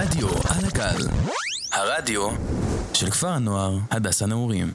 [0.00, 1.08] רדיו על הגל,
[1.72, 2.28] הרדיו
[2.94, 4.72] של כפר הנוער הדס הנעורים.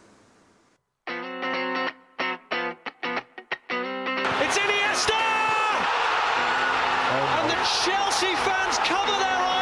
[7.83, 9.52] Chelsea fans cover their eyes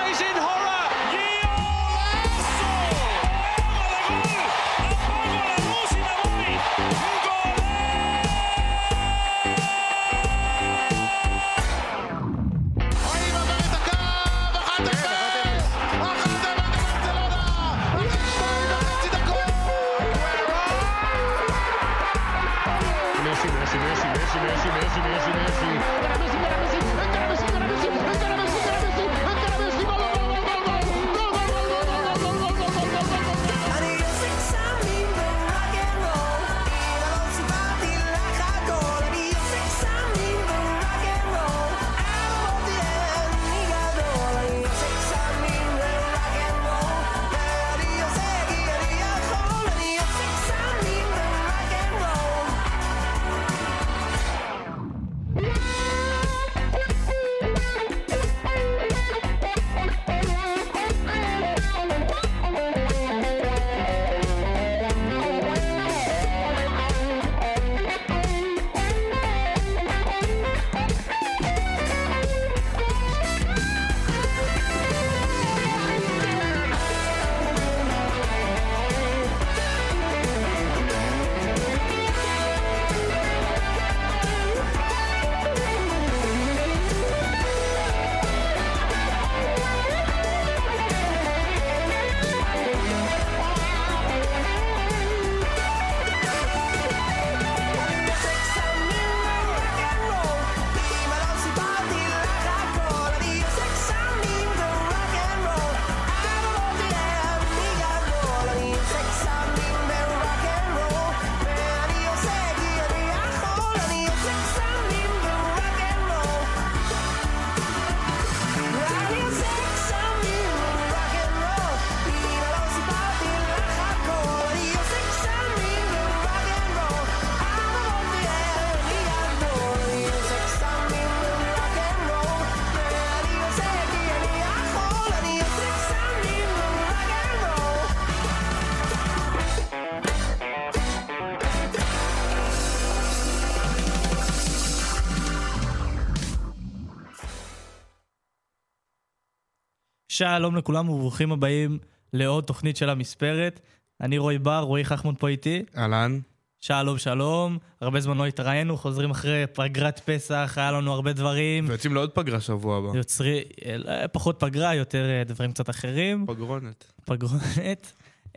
[150.22, 151.78] שלום לכולם וברוכים הבאים
[152.14, 153.60] לעוד תוכנית של המספרת.
[154.02, 155.64] אני רועי בר, רועי חכמון פה איתי.
[155.78, 156.20] אהלן.
[156.60, 161.66] שלום שלום, הרבה זמן לא התראינו, חוזרים אחרי פגרת פסח, היה לנו הרבה דברים.
[161.70, 162.98] ויוצאים לעוד פגרה שבוע הבא.
[162.98, 166.26] יוצרי, אה, פחות פגרה, יותר אה, דברים קצת אחרים.
[166.28, 166.92] פגרונת.
[167.06, 167.94] פגרונת.
[168.28, 168.34] Um,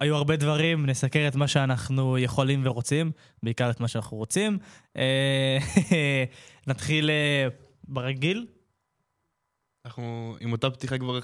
[0.00, 3.12] היו הרבה דברים, נסקר את מה שאנחנו יכולים ורוצים,
[3.42, 4.58] בעיקר את מה שאנחנו רוצים.
[4.96, 5.58] אה,
[6.66, 7.48] נתחיל אה,
[7.88, 8.46] ברגיל.
[9.86, 11.18] אנחנו עם אותה פתיחה כבר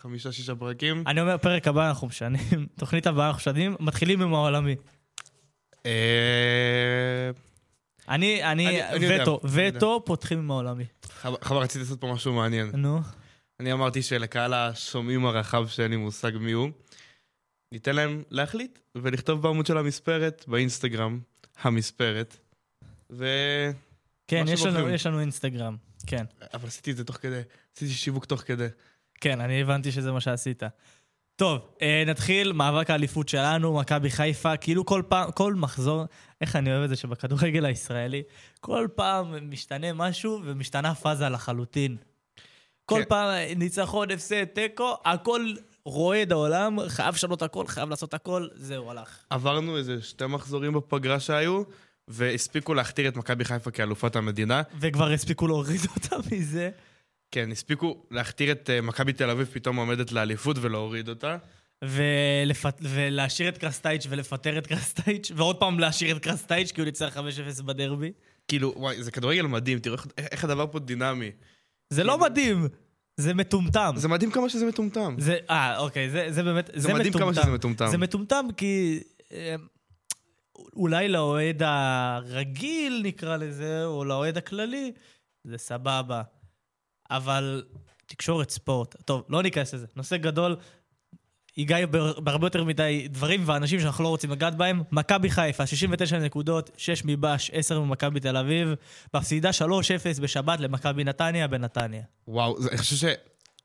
[0.00, 1.04] חמישה-שישה פרקים.
[1.06, 4.76] אני אומר, פרק הבא אנחנו משנים, תוכנית הבאה אנחנו משנים, מתחילים עם העולמי.
[5.86, 7.30] אה,
[8.08, 9.40] אני, אני, וטו.
[9.44, 10.84] וטו, פותחים עם העולמי.
[11.04, 12.70] חב- חבל, רציתי לעשות פה משהו מעניין.
[12.74, 13.00] נו,
[13.60, 16.70] אני אמרתי שלקהל השומעים הרחב שאין לי מושג מי הוא,
[17.72, 21.20] ניתן להם להחליט ולכתוב בעמוד של המספרת, באינסטגרם,
[21.62, 22.36] המספרת.
[23.10, 23.26] ו...
[24.28, 24.88] כן, יש לנו.
[24.88, 25.76] יש לנו אינסטגרם.
[26.06, 26.24] כן,
[26.54, 27.40] אבל עשיתי את זה תוך כדי,
[27.76, 28.66] עשיתי שיווק תוך כדי.
[29.20, 30.62] כן, אני הבנתי שזה מה שעשית.
[31.36, 36.04] טוב, אה, נתחיל, מאבק האליפות שלנו, מכבי חיפה, כאילו כל פעם, כל מחזור,
[36.40, 38.22] איך אני אוהב את זה שבכדורגל הישראלי,
[38.60, 41.96] כל פעם משתנה משהו ומשתנה פאזה לחלוטין.
[42.84, 43.08] כל כן.
[43.08, 45.46] פעם ניצחון, הפסד, תיקו, הכל
[45.84, 49.24] רועד העולם, חייב לשנות הכל, חייב לעשות הכל, זהו, הלך.
[49.30, 51.62] עברנו איזה שתי מחזורים בפגרה שהיו,
[52.08, 54.62] והספיקו להכתיר את מכבי חיפה כאלופת המדינה.
[54.80, 56.70] וכבר הספיקו להוריד אותה מזה.
[57.30, 61.36] כן, הספיקו להכתיר את אה, מכבי תל אביב פתאום עומדת לאליפות ולהוריד אותה.
[61.84, 62.74] ולפת...
[62.82, 67.16] ולהשאיר את קרסטייץ' ולפטר את קרסטייץ', ועוד פעם להשאיר את קרסטייץ' כי הוא ניצח
[67.58, 68.12] 5-0 בדרבי.
[68.48, 71.30] כאילו, וואי, זה כדורגל מדהים, תראו איך, איך הדבר פה דינמי.
[71.90, 72.68] זה לא מדהים,
[73.16, 73.92] זה מטומטם.
[73.96, 75.14] זה מדהים כמה שזה מטומטם.
[75.18, 77.86] זה, אה, אוקיי, זה, זה באמת, זה, זה מדהים כמה שזה מטומטם.
[77.86, 79.00] זה מטומטם כי
[79.32, 79.54] אה,
[80.76, 84.92] אולי לאוהד הרגיל, נקרא לזה, או לאוהד הכללי,
[85.44, 86.22] זה סבבה.
[87.10, 87.64] אבל
[88.06, 89.86] תקשורת ספורט, טוב, לא ניכנס לזה.
[89.96, 90.56] נושא גדול,
[91.56, 91.86] ייגע
[92.18, 94.82] בהרבה יותר מדי דברים ואנשים שאנחנו לא רוצים לגעת בהם.
[94.92, 98.68] מכבי חיפה, 69 נקודות, 6 מבש, 10 ממכבי תל אביב.
[99.14, 99.62] מפסידה 3-0
[100.22, 102.02] בשבת למכבי נתניה בנתניה.
[102.28, 103.08] וואו, זה- אני חושב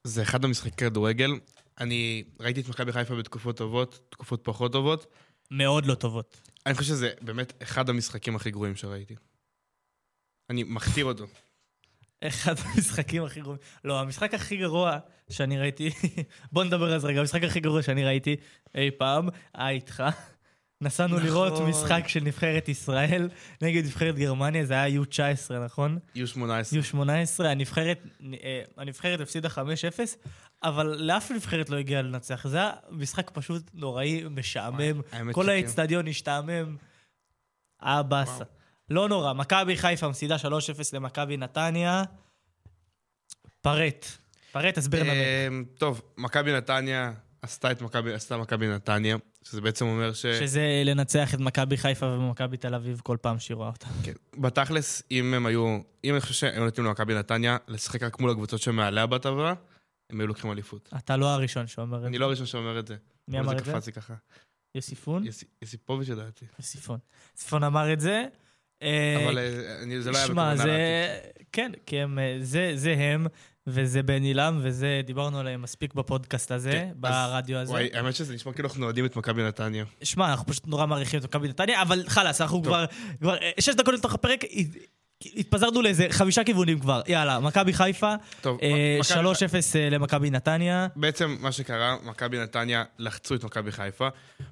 [0.03, 1.31] זה אחד המשחקי כדורגל.
[1.79, 5.05] אני ראיתי את מכבי חיפה בתקופות טובות, תקופות פחות טובות.
[5.51, 6.50] מאוד לא טובות.
[6.65, 9.15] אני חושב שזה באמת אחד המשחקים הכי גרועים שראיתי.
[10.49, 11.25] אני מכתיר אותו.
[12.23, 13.61] אחד המשחקים הכי גרועים.
[13.83, 14.99] לא, המשחק הכי גרוע
[15.29, 15.89] שאני ראיתי,
[16.51, 18.35] בוא נדבר על זה רגע, המשחק הכי גרוע שאני ראיתי
[18.75, 20.03] אי פעם, היה איתך.
[20.81, 21.28] נסענו נכון.
[21.28, 23.30] לראות משחק של נבחרת ישראל
[23.62, 26.00] נגד נבחרת גרמניה, זה היה U19, נכון?
[26.16, 26.18] U18.
[26.94, 28.00] U18, הנבחרת,
[28.44, 29.60] אה, הנבחרת הפסידה 5-0,
[30.63, 32.48] אבל לאף נבחרת לא הגיעה לנצח.
[32.48, 35.01] זה היה משחק פשוט נוראי, משעמם.
[35.31, 35.50] כל.
[35.50, 36.78] האצטדיון השתעמם.
[37.81, 38.44] היה באסה.
[38.89, 40.48] לא נורא, מכבי חיפה מפסידה 3-0
[40.94, 42.04] למכבי נתניה.
[43.62, 44.06] פרט.
[44.51, 45.12] פרט, תסביר לנו.
[45.12, 50.25] אמ, טוב, מכבי נתניה עשתה את מכבי, עשתה מכבי נתניה, שזה בעצם אומר ש...
[50.25, 53.88] שזה לנצח את מכבי חיפה ומכבי תל אביב כל פעם שהיא רואה אותה.
[54.03, 54.13] כן.
[54.38, 58.61] בתכלס, אם הם היו, אם אני חושב שהם נותנים למכבי נתניה לשחק רק מול הקבוצות
[58.61, 59.53] שמעליה בטבלה,
[60.09, 60.89] הם היו לוקחים אליפות.
[60.97, 62.19] אתה לא הראשון שאומר את אני זה.
[62.19, 62.95] לא הראשון שאומר את זה.
[63.27, 64.13] מי אמר את זה לי ככה.
[64.75, 65.23] יוסיפון?
[65.61, 66.45] יסיפוביץ' לדעתי.
[66.59, 66.99] יוסיפון.
[67.35, 68.25] יוסיפון אמר את זה.
[68.81, 70.65] אה, אבל אה, אני- זה לא היה בכוונה זה...
[70.65, 71.47] להעתיק.
[71.51, 72.19] כן, כי הם...
[72.19, 72.37] אה,
[72.75, 73.27] זה הם,
[73.67, 77.71] וזה בן עילם, וזה, דיברנו עליהם מספיק בפודקאסט הזה, כן, ברדיו הזה.
[77.71, 79.85] וואי, האמת שזה נשמע כאילו אנחנו אוהדים את מכבי נתניה.
[80.03, 82.63] שמע, אנחנו פשוט נורא מעריכים את מכבי נתניה, אבל חלאס, אנחנו.
[82.63, 82.85] כבר...
[83.19, 84.67] כבר שש דקות לתוך הפרק, הת-
[85.35, 87.01] התפזרנו לאיזה חמישה כיוונים כבר.
[87.07, 88.17] יאללה, מכבי חיפה, אה,
[88.99, 90.87] מכבי- 3-0 אה, למכבי נתניה.
[90.95, 94.07] בעצם מה שקרה, מכבי נתניה לחצו את מכבי חיפה.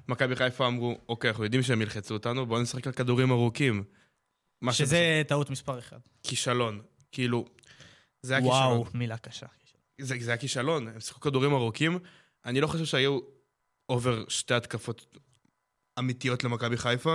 [0.08, 3.82] מכבי חיפה אמרו, אוקיי, אנחנו יודעים שהם ילחצו אותנו, בואו נשחק על כדורים ארוכים.
[4.70, 5.96] שזה טעות מספר אחד.
[6.22, 6.80] כישלון.
[7.12, 7.44] כאילו,
[8.22, 9.00] זה היה וואו, כישלון.
[9.00, 9.46] מילה קשה.
[10.00, 11.98] זה, זה היה כישלון, הם שיחקו כדורים ארוכים.
[12.44, 13.20] אני לא חושב שהיו
[13.88, 15.16] אובר שתי התקפות
[15.98, 17.14] אמיתיות למכבי חיפה.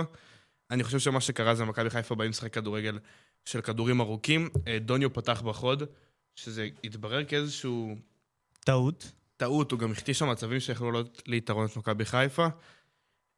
[0.70, 2.98] אני חושב שמה שקרה זה מכבי חיפה באים לשחק כדורגל
[3.44, 4.48] של כדורים ארוכים.
[4.66, 5.82] אה, דוניו פתח בחוד,
[6.34, 7.96] שזה התברר כאיזשהו
[8.60, 9.12] טעות.
[9.36, 12.46] טעות, הוא גם החטיא שם מצבים שיכלו לעלות ליתרון את מכבי חיפה.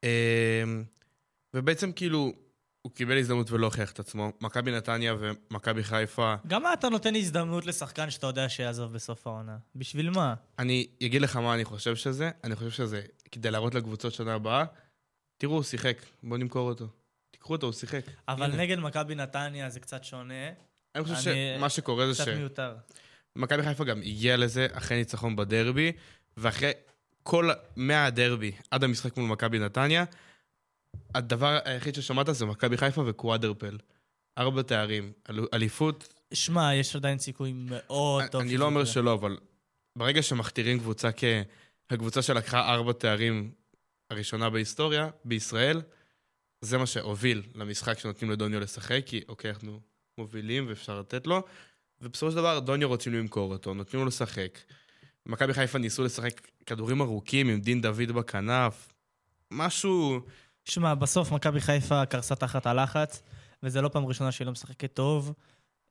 [0.04, 0.64] אה,
[1.54, 2.32] ובעצם כאילו,
[2.82, 4.32] הוא קיבל הזדמנות ולא הוכיח את עצמו.
[4.40, 9.56] מכבי נתניה ומכבי חיפה, גם אתה נותן הזדמנות לשחקן שאתה יודע שיעזוב בסוף העונה?
[9.74, 10.34] בשביל מה?
[10.58, 12.30] אני אגיד לך מה אני חושב שזה.
[12.44, 13.02] אני חושב שזה
[13.32, 14.64] כדי להראות לקבוצות שנה הבאה,
[15.38, 16.86] תראו, הוא שיחק, בואו נמכור אותו.
[17.30, 18.00] תיקחו אותו, הוא שיחק.
[18.28, 18.62] אבל הנה.
[18.62, 20.34] נגד מכבי נתניה זה קצת שונה.
[20.94, 22.76] אני חושב אני- שמה שקורה זה קצת מיותר.
[23.38, 25.92] שמכבי חיפה גם הגיעה לזה אחרי ניצחון בדרבי,
[26.36, 26.70] ואחרי
[27.22, 30.04] כל, מהדרבי עד המשחק מול מכבי נתניה,
[31.14, 33.78] הדבר היחיד ששמעת זה מכבי חיפה וקוואדרפל.
[34.38, 38.40] ארבע תארים, אל- אליפות, שמע, יש עדיין סיכוי מאוד טוב.
[38.40, 38.92] אני לא אומר יקרה.
[38.92, 39.38] שלא, אבל
[39.96, 41.08] ברגע שמכתירים קבוצה
[41.88, 43.52] כהקבוצה שלקחה ארבע תארים
[44.10, 45.82] הראשונה בהיסטוריה, בישראל,
[46.60, 49.80] זה מה שהוביל למשחק שנותנים לדוניו לשחק, כי אוקיי, אנחנו
[50.18, 51.42] מובילים ואפשר לתת לו,
[52.00, 54.58] ובסופו של דבר דוניו רוצים למכור אותו, נותנים לו לשחק.
[55.26, 58.92] מכבי חיפה ניסו לשחק כדורים ארוכים עם דין דוד בכנף,
[59.50, 60.20] משהו...
[60.70, 63.22] שמע, בסוף מכבי חיפה קרסה תחת הלחץ,
[63.62, 65.32] וזה לא פעם ראשונה שהיא לא משחקת טוב.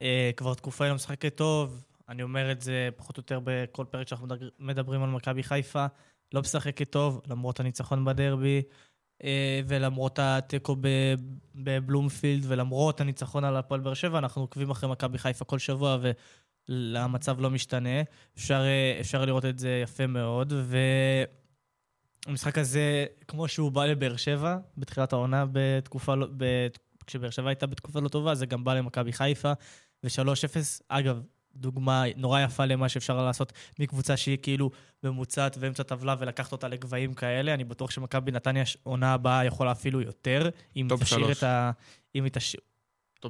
[0.02, 1.84] אה, כבר תקופה היא לא משחקת טוב.
[2.10, 5.86] אני אומר את זה פחות או יותר בכל פרק שאנחנו מדבר- מדברים על מכבי חיפה.
[6.34, 8.62] לא משחקת טוב, למרות הניצחון בדרבי,
[9.24, 10.76] אה, ולמרות התיקו
[11.56, 15.98] בבלומפילד, ולמרות הניצחון על הפועל באר שבע, אנחנו עוקבים אחרי מכבי חיפה כל שבוע,
[16.70, 18.02] והמצב לא משתנה.
[18.38, 20.78] אפשר, אה, אפשר לראות את זה יפה מאוד, ו...
[22.28, 26.28] המשחק הזה, כמו שהוא בא לבאר שבע, בתחילת העונה, בתקופה לא...
[26.38, 26.68] ב...
[27.08, 29.52] כשבאר שבע הייתה בתקופה לא טובה, זה גם בא למכבי חיפה,
[30.04, 30.58] ו-3-0,
[30.90, 31.22] אגב,
[31.56, 34.72] דוגמה נורא יפה למה שאפשר לעשות מקבוצה שהיא כאילו
[35.04, 37.54] ממוצעת ואמצע טבלה ולקחת אותה לגבהים כאלה.
[37.54, 41.38] אני בטוח שמכבי נתניה עונה הבאה יכולה אפילו יותר, אם תשאיר שלוש.
[41.38, 41.72] את ה...
[42.16, 42.62] אם היא תשאיר...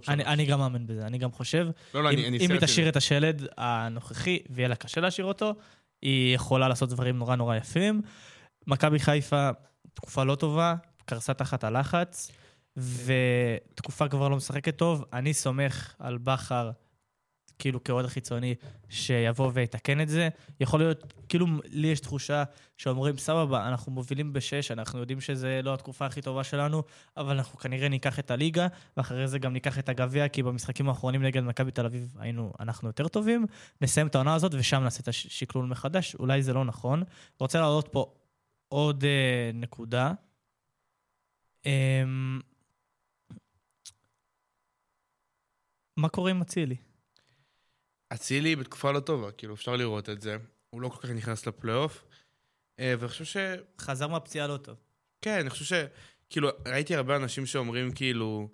[0.08, 0.26] אני.
[0.26, 1.68] אני גם מאמין בזה, אני גם חושב.
[1.94, 5.02] לא, לא, אם, אני, אני אם היא סיירתי תשאיר את השלד הנוכחי, ויהיה לה קשה
[5.02, 5.54] להשאיר אותו,
[6.02, 8.02] היא יכולה לעשות דברים נורא נורא יפים.
[8.68, 9.50] מכבי חיפה,
[9.94, 12.32] תקופה לא טובה, קרסה תחת הלחץ,
[12.78, 15.06] ותקופה כבר לא משחקת טוב.
[15.14, 16.72] אני סומך על בכר,
[17.60, 18.56] כאילו כאוהד החיצוני,
[18.90, 20.30] שיבוא ויתקן את זה.
[20.60, 22.44] יכול להיות, כאילו, לי יש תחושה
[22.78, 26.84] שאומרים, סבבה, אנחנו מובילים בשש, אנחנו יודעים שזה לא התקופה הכי טובה שלנו,
[27.18, 31.24] אבל אנחנו כנראה ניקח את הליגה, ואחרי זה גם ניקח את הגביע, כי במשחקים האחרונים
[31.24, 33.46] נגד מכבי תל אביב היינו, אנחנו יותר טובים.
[33.82, 36.16] נסיים את העונה הזאת, ושם נעשה את השקלול מחדש.
[36.16, 37.04] אולי זה לא נכון.
[37.40, 38.14] רוצה להעלות פה
[38.68, 40.14] עוד אה, נקודה.
[41.66, 42.04] אה,
[45.98, 46.76] מה קורה עם אצילי?
[48.14, 50.38] אצילי בתקופה לא טובה, כאילו, אפשר לראות את זה.
[50.70, 52.06] הוא לא כל כך נכנס לפלייאוף.
[52.80, 53.38] אה, ואני חושב ש...
[53.80, 54.76] חזר מהפציעה לא טוב.
[55.22, 55.74] כן, אני חושב ש...
[56.30, 58.50] כאילו, ראיתי הרבה אנשים שאומרים, כאילו,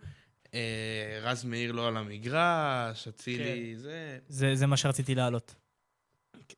[0.54, 3.80] אה, רז מאיר לא על המגרש, אצילי, כן.
[3.80, 4.20] זה...
[4.28, 5.56] זה, זה מה שרציתי להעלות.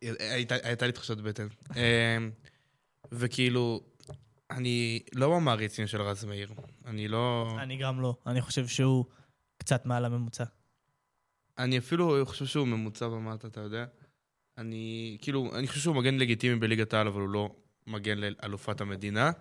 [0.01, 1.47] הייתה הייתה לי תחושת בטן.
[3.11, 3.81] וכאילו,
[4.51, 6.53] אני לא מהמעריצים של רז מאיר.
[6.85, 7.55] אני לא...
[7.59, 8.15] אני גם לא.
[8.25, 9.05] אני חושב שהוא
[9.57, 10.43] קצת מעל הממוצע.
[11.57, 13.85] אני אפילו חושב שהוא ממוצע ומטה, אתה יודע?
[14.57, 17.55] אני, כאילו, אני חושב שהוא מגן לגיטימי בליגת העל, אבל הוא לא
[17.87, 19.31] מגן לאלופת המדינה.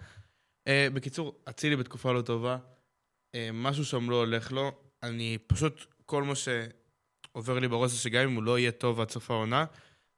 [0.68, 4.72] Uh, בקיצור, אצילי בתקופה לא טובה, uh, משהו שם לא הולך לו.
[5.02, 9.10] אני פשוט, כל מה שעובר לי בראש זה שגם אם הוא לא יהיה טוב עד
[9.10, 9.64] סוף העונה,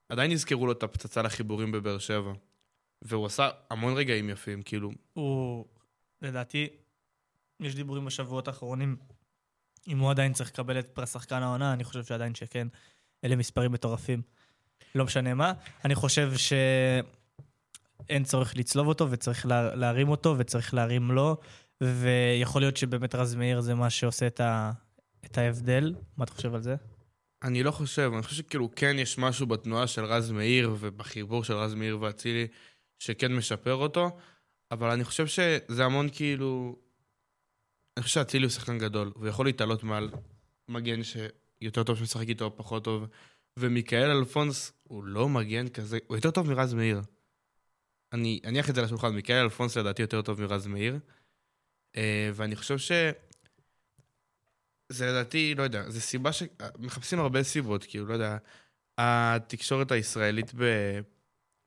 [0.08, 2.32] עדיין יזכרו לו את הפצצה לחיבורים בבאר שבע.
[3.02, 5.64] והוא עשה המון רגעים יפים, כאילו, הוא,
[6.22, 6.68] לדעתי,
[7.60, 8.96] יש דיבורים בשבועות האחרונים,
[9.88, 12.68] אם הוא עדיין צריך לקבל את פרס שחקן העונה, אני חושב שעדיין שכן.
[13.24, 14.22] אלה מספרים מטורפים.
[14.94, 15.52] לא משנה מה.
[15.84, 21.36] אני חושב שאין צורך לצלוב אותו, וצריך לה, להרים אותו, וצריך להרים לו,
[21.80, 24.72] ויכול להיות שבאמת רז מאיר זה מה שעושה את, ה,
[25.24, 25.94] את ההבדל.
[26.16, 26.76] מה אתה חושב על זה?
[27.42, 31.54] אני לא חושב, אני חושב שכאילו כן יש משהו בתנועה של רז מאיר ובחיבור של
[31.54, 32.46] רז מאיר ואצילי
[32.98, 34.18] שכן משפר אותו,
[34.70, 36.76] אבל אני חושב שזה המון כאילו...
[37.96, 40.10] אני חושב שאצילי הוא שחקן גדול, הוא יכול להתעלות מעל
[40.68, 43.06] מגן שיותר טוב שמשחק איתו או פחות טוב,
[43.58, 47.00] ומיכאל אלפונס הוא לא מגן כזה, הוא יותר טוב מרז מאיר.
[48.12, 50.98] אני אניח את זה על השולחן, מיכאל אלפונס לדעתי יותר טוב מרז מאיר,
[51.96, 52.92] אה, ואני חושב ש...
[54.88, 56.42] זה לדעתי, לא יודע, זו סיבה ש...
[56.78, 58.36] מחפשים הרבה סיבות, כאילו, לא יודע,
[58.98, 60.64] התקשורת הישראלית ב...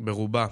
[0.02, 0.48] ברובה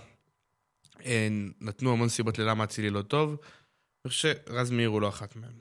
[1.62, 5.52] נתנו המון סיבות ללמה אצילי לא טוב, אני חושב שרז מאיר הוא לא אחת מהן.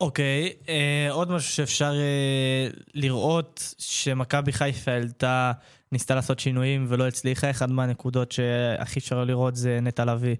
[0.00, 5.52] אוקיי, אה, עוד משהו שאפשר אה, לראות, שמכבי חיפה העלתה,
[5.92, 10.36] ניסתה לעשות שינויים ולא הצליחה, אחד מהנקודות שהכי אפשר לראות זה נטע לביא,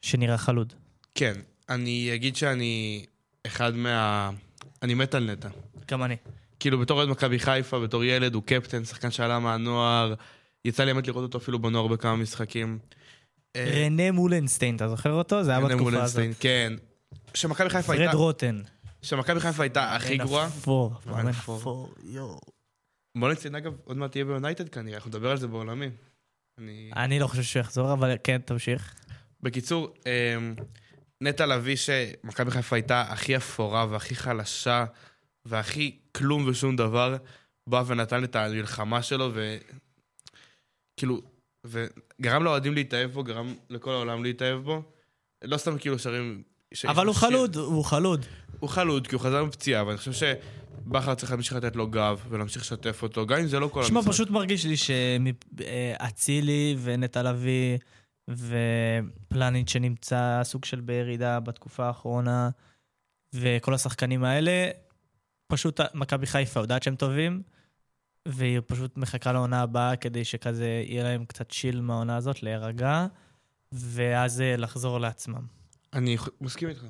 [0.00, 0.72] שנראה חלוד.
[1.14, 1.32] כן,
[1.68, 3.04] אני אגיד שאני
[3.46, 4.30] אחד מה...
[4.82, 5.48] אני מת על נטע.
[5.90, 6.16] גם אני.
[6.60, 10.14] כאילו, בתור אוהד מכבי חיפה, בתור ילד, הוא קפטן, שחקן שעלה מהנוער,
[10.64, 12.78] יצא לי האמת לראות אותו אפילו בנוער בכמה משחקים.
[13.56, 15.44] אה, רנה מולנסטיין, אתה זוכר אותו?
[15.44, 16.16] זה היה רנה בתקופה הזאת.
[16.16, 16.72] מולנשטיין, כן.
[17.34, 18.16] שמכבי חיפה פרד הייתה...
[18.16, 18.60] רוטן.
[19.02, 20.46] שמכבי חיפה הייתה הכי גרועה.
[20.46, 20.94] אפור.
[21.30, 21.94] אפור.
[22.04, 22.40] יואו.
[23.14, 25.90] מולנשטיין, אגב, עוד מעט תהיה ביונייטד כנראה, אנחנו נדבר על זה בעולמי.
[26.96, 27.18] אני...
[27.20, 28.94] לא חושב שהוא יחזור, אבל כן, תמשיך.
[29.42, 30.54] בקיצור, אמ,
[31.20, 34.84] נטע לביא שמכבי חיפה הייתה הכי אפורה והכי חלשה
[35.44, 37.16] והכי כלום ושום דבר,
[37.68, 39.56] בא ונתן את המלחמה שלו ו...
[40.96, 41.20] כאילו,
[41.66, 44.82] וגרם לאוהדים להתאהב בו, גרם לכל העולם להתאהב בו.
[45.44, 46.42] לא סתם כאילו שרים...
[46.74, 48.26] ש- אבל הוא שיר- חלוד, הוא חלוד.
[48.60, 52.62] הוא חלוד, כי הוא חזר מפציעה, ואני חושב שבכר צריך להמשיך לתת לו גב ולהמשיך
[52.62, 54.12] לשתף אותו, גם אם זה לא כל שמע, המשחק.
[54.12, 57.78] פשוט מרגיש לי שאצילי ונטע לביא
[58.30, 62.50] ופלניץ' שנמצא סוג של בירידה בתקופה האחרונה,
[63.34, 64.70] וכל השחקנים האלה,
[65.52, 67.42] פשוט מכבי חיפה יודעת שהם טובים,
[68.28, 73.06] והיא פשוט מחכה לעונה הבאה כדי שכזה יהיה להם קצת שיל מהעונה הזאת, להירגע,
[73.72, 75.46] ואז אה, לחזור לעצמם.
[75.92, 76.84] אני מסכים איתך.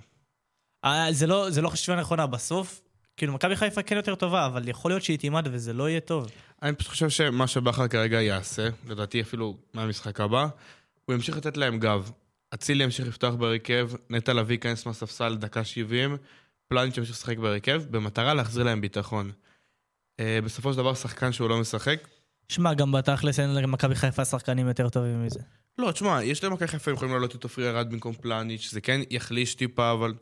[0.84, 2.80] אה, זה לא, זה לא חשיבה נכונה בסוף.
[3.16, 6.30] כאילו, מכבי חיפה כן יותר טובה, אבל יכול להיות שהיא תימד וזה לא יהיה טוב.
[6.62, 10.46] אני פשוט חושב שמה שבכר כרגע יעשה, לדעתי אפילו מהמשחק הבא,
[11.04, 12.10] הוא ימשיך לתת להם גב.
[12.54, 16.16] אצילי ימשיך לפתוח בהרכב, נטע לביא ייכנס מהספסל דקה 70,
[16.68, 19.32] פלניץ' ימשיך לשחק בהרכב, במטרה להחזיר להם ביטחון.
[20.20, 22.08] אה, בסופו של דבר, שחקן שהוא לא משחק,
[22.48, 25.40] שמע, גם בתכלס אין למכבי חיפה שחקנים יותר טובים מזה.
[25.78, 29.00] לא, תשמע, יש למכבי חיפה הם יכולים לעלות את עופרי ארד במקום פלניץ', זה כן
[29.10, 30.14] יחליש טיפה, אבל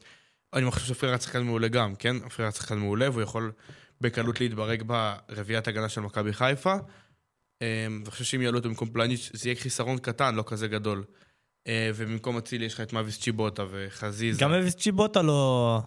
[0.55, 2.17] אני חושב שעופרי ארד שחקן מעולה גם, כן?
[2.25, 3.53] עופרי ארד שחקן מעולה, והוא יכול
[4.01, 6.75] בקלות להתברג ברביעיית הגנה של מכבי חיפה.
[7.63, 11.05] אה, ואני חושב שאם יעלו אותו במקום פלניץ', זה יהיה חיסרון קטן, לא כזה גדול.
[11.67, 14.41] אה, ובמקום אצילי יש לך את מאביס צ'יבוטה וחזיזה.
[14.41, 15.81] גם אביס צ'יבוטה לא...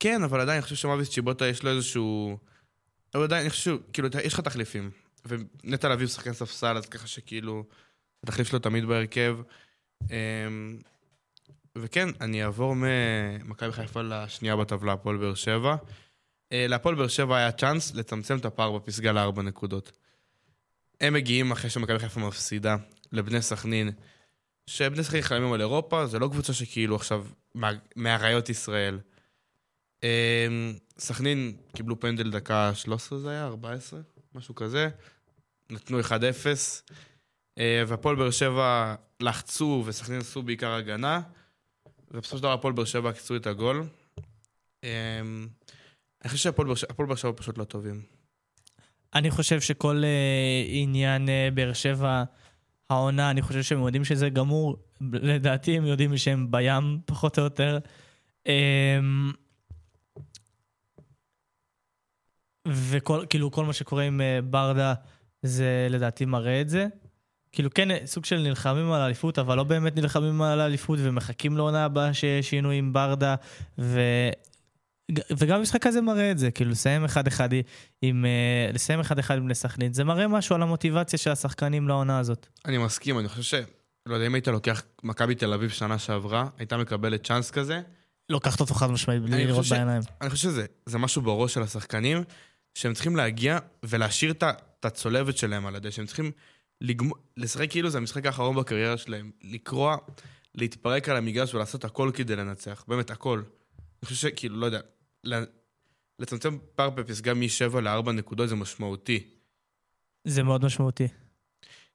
[0.00, 2.38] כן, אבל עדיין, אני חושב שמאביס צ'יבוטה יש לו איזשהו...
[3.14, 4.90] אבל עדיין, אני חושב, כאילו, יש לך תחליפים.
[5.26, 7.64] ונטע לביא הוא שחקן ספסל, אז ככה שכאילו,
[8.24, 9.38] התחליף שלו תמיד בהרכב.
[10.10, 10.78] אמ,
[11.76, 15.76] וכן, אני אעבור ממכבי חיפה לשנייה בטבלה, הפועל באר שבע.
[16.52, 19.92] אה, להפועל באר שבע היה צ'אנס לצמצם את הפער בפסגה לארבע נקודות.
[21.00, 22.76] הם מגיעים אחרי שמכבי חיפה מפסידה
[23.12, 23.90] לבני סכנין,
[24.66, 27.24] שבני סכנין חיימים על אירופה, זה לא קבוצה שכאילו עכשיו
[27.96, 28.98] מאריות ישראל.
[30.02, 30.08] אמ,
[30.98, 33.46] סכנין קיבלו פנדל דקה 13 זה היה?
[33.46, 34.00] 14?
[34.34, 34.88] משהו כזה.
[35.70, 36.82] נתנו 1-0.
[37.58, 41.20] אה, והפועל באר שבע לחצו וסכנין עשו בעיקר הגנה.
[42.10, 43.84] ובסופו של דבר הפועל באר שבע עקצו את הגול.
[44.84, 45.48] אמ,
[46.22, 46.68] אני חושב שהפועל
[47.08, 48.02] באר שבע- פשוט לא טובים.
[49.14, 52.24] אני חושב שכל אה, עניין אה, באר שבע,
[52.90, 54.76] העונה, אני חושב שהם יודעים שזה גמור.
[55.12, 57.78] לדעתי הם יודעים שהם בים, פחות או יותר.
[58.46, 58.98] אה,
[62.72, 64.94] וכל, כאילו, כל מה שקורה עם אה, ברדה,
[65.42, 66.86] זה לדעתי מראה את זה.
[67.52, 71.84] כאילו, כן, סוג של נלחמים על האליפות, אבל לא באמת נלחמים על האליפות, ומחכים לעונה
[71.84, 73.34] הבאה שיש שינוי עם ברדה,
[73.78, 74.00] ו...
[75.38, 77.48] וגם המשחק הזה מראה את זה, כאילו, לסיים אחד-אחד
[78.02, 78.24] עם...
[78.24, 82.46] אה, לסיים אחד-אחד עם בני סכנין, זה מראה משהו על המוטיבציה של השחקנים לעונה הזאת.
[82.66, 83.54] אני מסכים, אני חושב ש...
[84.06, 87.80] לא יודע, אם היית לוקח מכבי תל אביב שנה שעברה, הייתה מקבלת צ'אנס כזה.
[88.30, 90.02] לוקחת אותו חד משמעית, בלי לראות ש- בעיניים.
[90.20, 92.24] אני חושב שזה זה משהו בראש של השחקנים,
[92.74, 96.00] שהם צריכים להגיע ולהשאיר את הצולבת שלהם על הדשא.
[96.00, 96.32] הם צריכים
[96.80, 97.10] לגמ...
[97.36, 99.30] לשחק כאילו זה המשחק האחרון בקריירה שלהם.
[99.42, 99.96] לקרוע,
[100.54, 102.84] להתפרק על המגרש ולעשות הכל כדי לנצח.
[102.88, 103.42] באמת, הכל.
[103.78, 104.80] אני חושב שכאילו, לא יודע,
[106.18, 109.24] לצמצם פער בפסגה מ-7 ל-4 נקודות זה משמעותי.
[110.24, 111.08] זה מאוד משמעותי.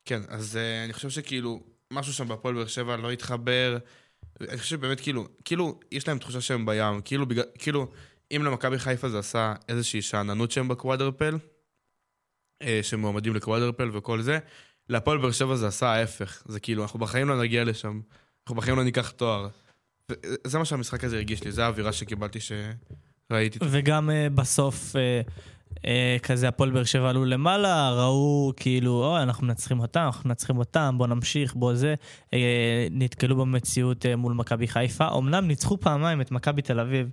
[0.05, 1.63] כן, אז uh, אני חושב שכאילו,
[1.93, 3.77] משהו שם בהפועל באר שבע לא התחבר.
[4.41, 7.01] אני חושב שבאמת כאילו, כאילו, יש להם תחושה שהם בים.
[7.05, 7.91] כאילו, בגלל, כאילו,
[8.35, 11.37] אם למכבי חיפה זה עשה איזושהי שאננות שהם בקוואדרפל,
[12.61, 14.39] אה, שהם מועמדים לקוואדרפל וכל זה,
[14.89, 16.43] להפועל באר שבע זה עשה ההפך.
[16.45, 18.01] זה כאילו, אנחנו בחיים לא נגיע לשם.
[18.43, 19.47] אנחנו בחיים לא ניקח תואר.
[20.43, 23.59] זה מה שהמשחק הזה הרגיש לי, זה האווירה שקיבלתי שראיתי.
[23.61, 25.79] וגם uh, בסוף, uh,
[26.23, 30.95] כזה הפועל באר שבע עלו למעלה, ראו כאילו, אוי, אנחנו מנצחים אותם, אנחנו מנצחים אותם,
[30.97, 31.95] בוא נמשיך, בוא זה.
[32.91, 35.17] נתקלו במציאות מול מכבי חיפה.
[35.17, 37.09] אמנם ניצחו פעמיים את מכבי תל אביב.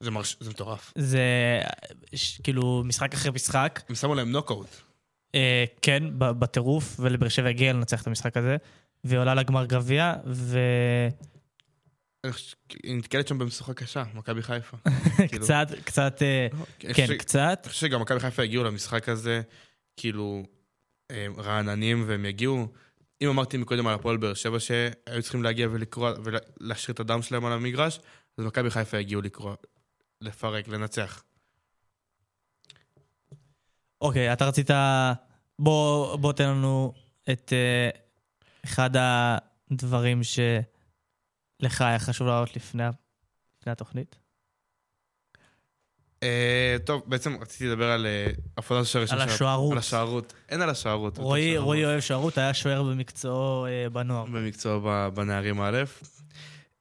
[0.00, 0.36] זה, מרש...
[0.40, 0.92] זה מטורף.
[0.98, 1.22] זה
[2.14, 3.80] ש, כאילו משחק אחרי משחק.
[3.88, 4.76] הם שמו להם נוקאוט.
[5.28, 5.32] Uh,
[5.82, 8.56] כן, בטירוף, ולבאר שבע הגיע לנצח את המשחק הזה.
[9.04, 10.14] והיא עולה לגמר גביע,
[12.30, 14.76] חושב- היא נתקלת שם במשחקה קשה, מכבי חיפה.
[15.28, 16.46] כאילו- וקצת, קצת, אה,
[16.78, 17.60] כן, קצת.
[17.64, 19.42] אני חושב שגם מכבי חיפה הגיעו למשחק הזה,
[19.96, 20.42] כאילו,
[21.10, 22.68] אה, רעננים, והם יגיעו...
[23.22, 27.44] אם אמרתי מקודם על הפועל באר שבע שהיו צריכים להגיע ולקרוע ולהשאיר את הדם שלהם
[27.44, 28.00] על המגרש,
[28.38, 29.54] אז מכבי חיפה הגיעו לקרוע,
[30.20, 31.22] לפרק, לנצח.
[34.00, 34.70] אוקיי, אתה רצית...
[35.58, 36.92] בוא, בוא תן לנו
[37.30, 37.98] את uh,
[38.64, 38.90] אחד
[39.70, 42.82] הדברים שלך היה חשוב להעלות לפני,
[43.60, 44.16] לפני התוכנית.
[46.22, 49.72] אה, טוב, בעצם רציתי לדבר על אה, הפרדת השוער הראשון על של- השוערות.
[49.72, 50.32] על השוערות.
[50.48, 51.18] אין על השוערות.
[51.18, 51.76] רועי, שוערות.
[51.76, 54.24] אוהב שערות, היה שוער במקצועו uh, בנוער.
[54.24, 55.82] במקצוע ב- בנערים א'.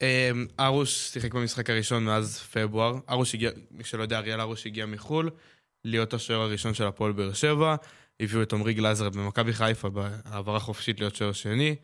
[0.01, 2.99] אה, ארוש שיחק במשחק הראשון מאז פברואר.
[3.09, 5.29] ארוש הגיע, מי שלא יודע, אריאל ארוש הגיע מחו"ל
[5.85, 7.75] להיות השוער הראשון של הפועל באר שבע.
[8.19, 11.75] הביאו את עמרי גלאזר במכבי חיפה בהעברה חופשית להיות שוער שני.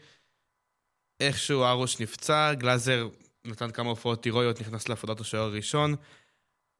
[1.19, 3.07] איכשהו ארוש נפצע, גלאזר
[3.45, 5.95] נתן כמה הופעות הירואיות, נכנס להפרדת השוער הראשון.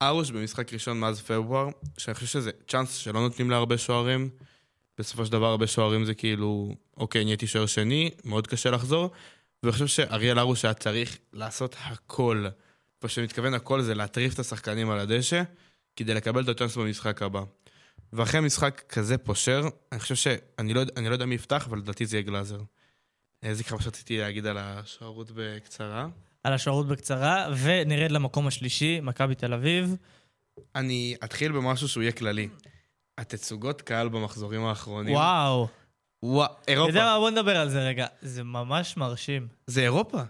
[0.04, 4.30] ארוש במשחק ראשון מאז פברואר, שאני חושב שזה צ'אנס שלא נותנים להרבה שוערים.
[4.98, 9.12] בסופו של דבר הרבה שוערים זה כאילו, אוקיי, נהייתי שוער שני, מאוד קשה לחזור.
[9.66, 12.46] ואני חושב שאריאל הרוש היה צריך לעשות הכל.
[13.04, 15.44] וכשאני מתכוון הכל זה להטריף את השחקנים על הדשא,
[15.96, 17.42] כדי לקבל את הצ'אנס במשחק הבא.
[18.14, 22.18] ואחרי משחק כזה פושר, אני חושב שאני לא, לא יודע מי יפתח, אבל לדעתי זה
[22.18, 22.60] יהיה גלאזר.
[23.44, 26.08] אה, זה ככה מה שרציתי להגיד על השוערות בקצרה.
[26.44, 29.96] על השוערות בקצרה, ונרד למקום השלישי, מכבי תל אביב.
[30.76, 32.50] אני אתחיל במשהו שהוא יהיה כללי.
[33.18, 35.14] התצוגות קהל במחזורים האחרונים.
[35.14, 35.68] וואו.
[36.24, 37.00] וואו, אתה יודע אירופה.
[37.00, 37.18] מה?
[37.20, 38.08] בוא נדבר על זה רגע.
[38.22, 39.48] זה ממש מרשים.
[39.68, 40.22] זה אירופה.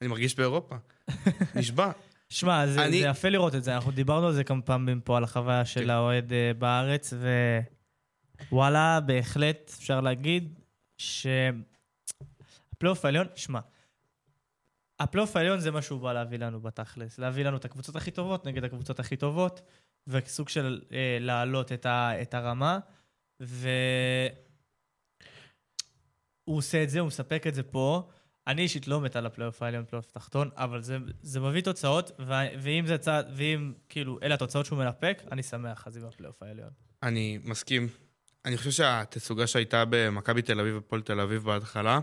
[0.00, 0.76] אני מרגיש באירופה.
[1.56, 1.90] נשבע.
[2.28, 5.16] שמע, זה, אני- זה יפה לראות את זה, אנחנו דיברנו על זה כמה פעמים פה,
[5.16, 5.90] על החוויה של כן.
[5.90, 7.12] האוהד אה, בארץ,
[8.52, 10.58] ווואלה, בהחלט אפשר להגיד
[10.98, 11.54] שהפלייאוף
[13.04, 13.60] העליון, שמע,
[15.00, 18.46] הפלייאוף העליון זה מה שהוא בא להביא לנו בתכלס, להביא לנו את הקבוצות הכי טובות
[18.46, 19.60] נגד הקבוצות הכי טובות,
[20.06, 22.78] וסוג של אה, להעלות את, ה, את הרמה,
[26.46, 28.08] והוא עושה את זה, הוא מספק את זה פה.
[28.46, 32.58] אני אישית לא מת על הפלייאוף העליון, פלייאוף תחתון, אבל זה, זה מביא תוצאות, ו-
[32.62, 36.70] ואם זה צעד, ואם כאילו אלה התוצאות שהוא מנפק, אני שמח אז עם הפלייאוף העליון.
[37.02, 37.88] אני מסכים.
[38.44, 41.98] אני חושב שהתצוגה שהייתה במכבי תל אביב ופועל תל אביב בהתחלה,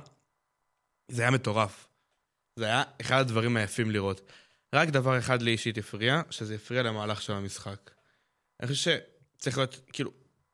[1.08, 1.88] זה היה מטורף.
[2.56, 4.32] זה היה אחד הדברים היפים לראות.
[4.76, 7.92] רק דבר אחד לי אישית הפריע, שזה הפריע למהלך של המשחק.
[8.60, 9.00] אני חושב
[9.38, 10.12] שצריך להיות, כאילו,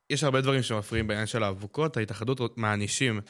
[0.09, 3.21] יש הרבה דברים שמפריעים בעניין של האבוקות, ההתאחדות מענישים.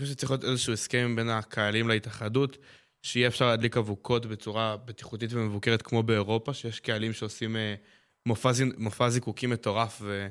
[0.00, 2.58] חושב שצריך להיות איזשהו הסכם בין הקהלים להתאחדות,
[3.02, 7.74] שיהיה אפשר להדליק אבוקות בצורה בטיחותית ומבוקרת כמו באירופה, שיש קהלים שעושים אה,
[8.26, 10.28] מופע, מופע זיקוקים מטורף, ו,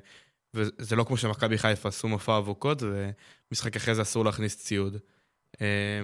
[0.53, 4.97] וזה לא כמו שמכבי חיפה עשו מופע אבוקות, ומשחק אחרי זה אסור להכניס ציוד.
[5.61, 6.01] אה,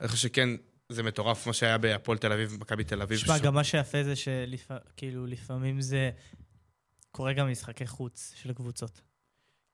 [0.00, 0.48] אני חושב שכן,
[0.88, 3.18] זה מטורף מה שהיה בהפועל תל אביב ומכבי תל אביב.
[3.18, 6.10] תשמע, גם מה שיפה זה שכאילו לפעמים זה
[7.10, 9.00] קורה גם במשחקי חוץ של קבוצות.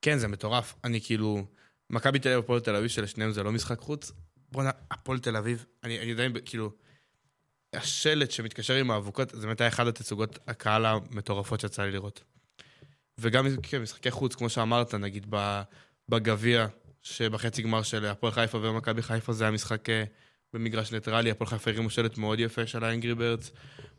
[0.03, 0.75] כן, זה מטורף.
[0.85, 1.45] אני כאילו...
[1.93, 4.13] מכבי תל אביב והפועל תל אביב שלשניהם זה לא משחק חוץ.
[4.53, 6.73] בואנה, הפועל תל אביב, אני, אני עדיין, כאילו...
[7.75, 12.23] השלט שמתקשר עם האבוקות, זה באמת היה אחד התצוגות הקהל המטורפות שיצא לי לראות.
[13.19, 15.35] וגם כן, משחקי חוץ, כמו שאמרת, נגיד
[16.09, 16.67] בגביע,
[17.03, 20.05] שבחצי גמר של הפועל חיפה ומכבי חיפה זה היה משחק אה,
[20.53, 23.51] במגרש ניטרלי, הפועל חיפה הרימו שלט מאוד יפה של ה Angry Birds,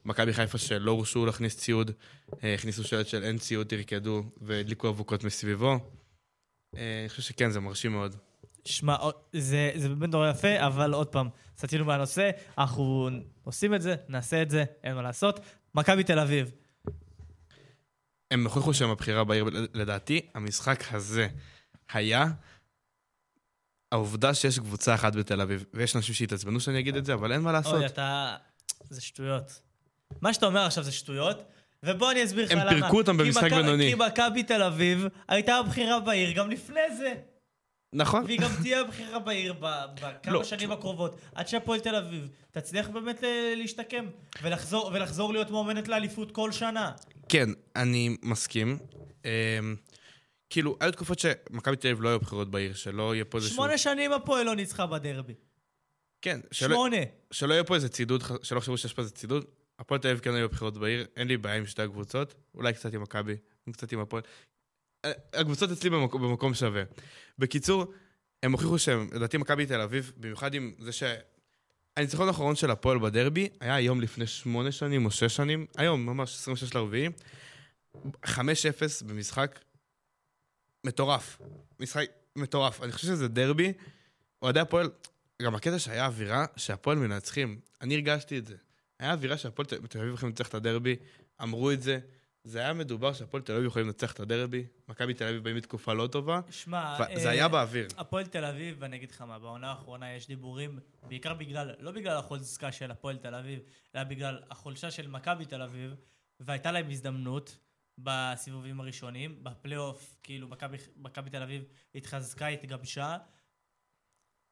[0.06, 1.92] מכבי חיפה שלא הורשו להכניס ציוד,
[2.44, 5.80] אה, הכניסו שלט של אין ציוד, תרקדו, והדליקו אבוקות מסביבו.
[6.78, 8.16] אה, אני חושב שכן, זה מרשים מאוד.
[8.66, 8.96] שמע,
[9.34, 13.10] זה, זה באמת נורא יפה, אבל עוד פעם, סטינו מהנושא, אנחנו
[13.44, 15.40] עושים את זה, נעשה את זה, אין מה לעשות.
[15.76, 16.52] מכבי תל אביב.
[18.32, 21.28] הם הוכיחו שהם הבחירה בעיר, לדעתי, המשחק הזה
[21.94, 22.26] היה
[23.92, 27.42] העובדה שיש קבוצה אחת בתל אביב, ויש אנשים שהתעצבנו שאני אגיד את זה, אבל אין
[27.42, 27.74] מה לעשות.
[27.74, 28.36] אוי, אתה...
[28.90, 29.62] זה שטויות.
[30.22, 31.44] מה שאתה אומר עכשיו זה שטויות,
[31.84, 32.70] ובוא אני אסביר לך הם למה.
[32.70, 33.90] פירקו אותם במשחק בינוני.
[33.90, 37.14] כי מכבי תל אביב הייתה הבחירה בעיר גם לפני זה.
[37.94, 38.24] נכון.
[38.26, 40.44] והיא גם תהיה הבחירה בעיר בכמה לא.
[40.44, 44.06] שנים הקרובות, עד שהפועל תל אביב תצליח באמת ל- להשתקם
[44.42, 46.92] ולחזור, ולחזור להיות מועמדת לאליפות כל שנה.
[47.30, 48.78] כן, אני מסכים.
[49.26, 49.30] אמ,
[50.50, 53.56] כאילו, היו תקופות שמכבי תל אביב לא היו בחירות בעיר, שלא יהיה פה איזשהו...
[53.56, 55.34] שמונה שנים הפועל לא ניצחה בדרבי.
[56.22, 56.98] כן, שלא, שמונה.
[57.32, 59.46] שלא יהיה פה איזה צידוד, שלא יחשבו שיש פה איזה צידוד.
[59.80, 62.94] הפועל תל אביב כן היו בחירות בעיר, אין לי בעיה עם שתי הקבוצות, אולי קצת
[62.94, 63.36] עם מכבי,
[63.72, 64.24] קצת עם הפועל.
[65.34, 66.84] הקבוצות אצלי במקום, במקום שווה.
[67.40, 67.94] בקיצור,
[68.44, 71.04] הם הוכיחו שהם, לדעתי מכבי תל אביב, במיוחד עם זה ש...
[71.98, 76.36] הניצחון האחרון של הפועל בדרבי היה היום לפני שמונה שנים או שש שנים, היום, ממש
[76.36, 77.10] 26 לרביעי,
[78.26, 78.38] 5-0
[79.06, 79.60] במשחק
[80.86, 81.42] מטורף.
[81.80, 82.06] משחק
[82.36, 82.84] מטורף.
[82.84, 83.74] אני חושב שזה דרבי.
[84.42, 84.90] אוהדי הפועל,
[85.42, 88.56] גם הקטע שהיה אווירה שהפועל מנצחים, אני הרגשתי את זה.
[89.04, 90.96] היה אווירה שהפועל תל אביב יכולים לנצח את הדרבי,
[91.42, 92.00] אמרו את זה.
[92.44, 95.94] זה היה מדובר שהפועל תל אביב יכולים לנצח את הדרבי, מכבי תל אביב באים בתקופה
[95.94, 97.88] לא טובה, שמע, אה, היה באוויר.
[97.98, 102.18] הפועל תל אביב, ואני אגיד לך מה, בעונה האחרונה יש דיבורים, בעיקר בגלל, לא בגלל
[102.18, 103.60] החוזקה של הפועל תל אביב,
[103.96, 105.96] אלא בגלל החולשה של מכבי תל אביב,
[106.40, 107.58] והייתה להם הזדמנות
[107.98, 110.48] בסיבובים הראשונים, בפלייאוף, כאילו
[110.96, 111.64] מכבי תל אביב
[111.96, 113.18] התחזקה, התגבשה,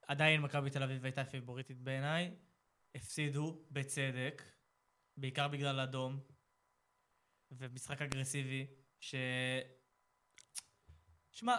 [0.08, 2.32] עדיין מכבי תל אביב הייתה פיבוריטית בעיניי,
[2.96, 4.44] הפסידו, בצדק,
[5.18, 6.20] בעיקר בגלל אדום,
[7.52, 8.68] ומשחק אגרסיבי,
[9.00, 9.16] ש...
[11.32, 11.56] שמע,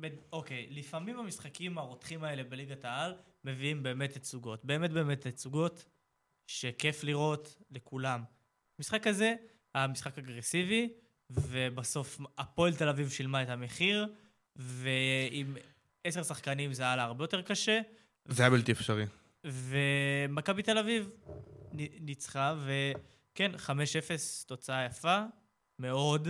[0.00, 4.64] ב- אוקיי, לפעמים המשחקים הרותחים האלה בליגת העל מביאים באמת תצוגות.
[4.64, 5.84] באמת באמת תצוגות
[6.46, 8.24] שכיף לראות לכולם.
[8.78, 9.34] המשחק הזה
[9.74, 10.92] היה משחק אגרסיבי,
[11.30, 14.14] ובסוף הפועל תל אביב שילמה את המחיר,
[14.56, 15.56] ועם
[16.04, 17.80] עשר שחקנים זה היה לה הרבה יותר קשה,
[18.24, 19.04] זה היה בלתי אפשרי.
[19.44, 21.10] ומכבי תל אביב
[22.00, 23.68] ניצחה, וכן, 5-0
[24.46, 25.22] תוצאה יפה,
[25.78, 26.28] מאוד.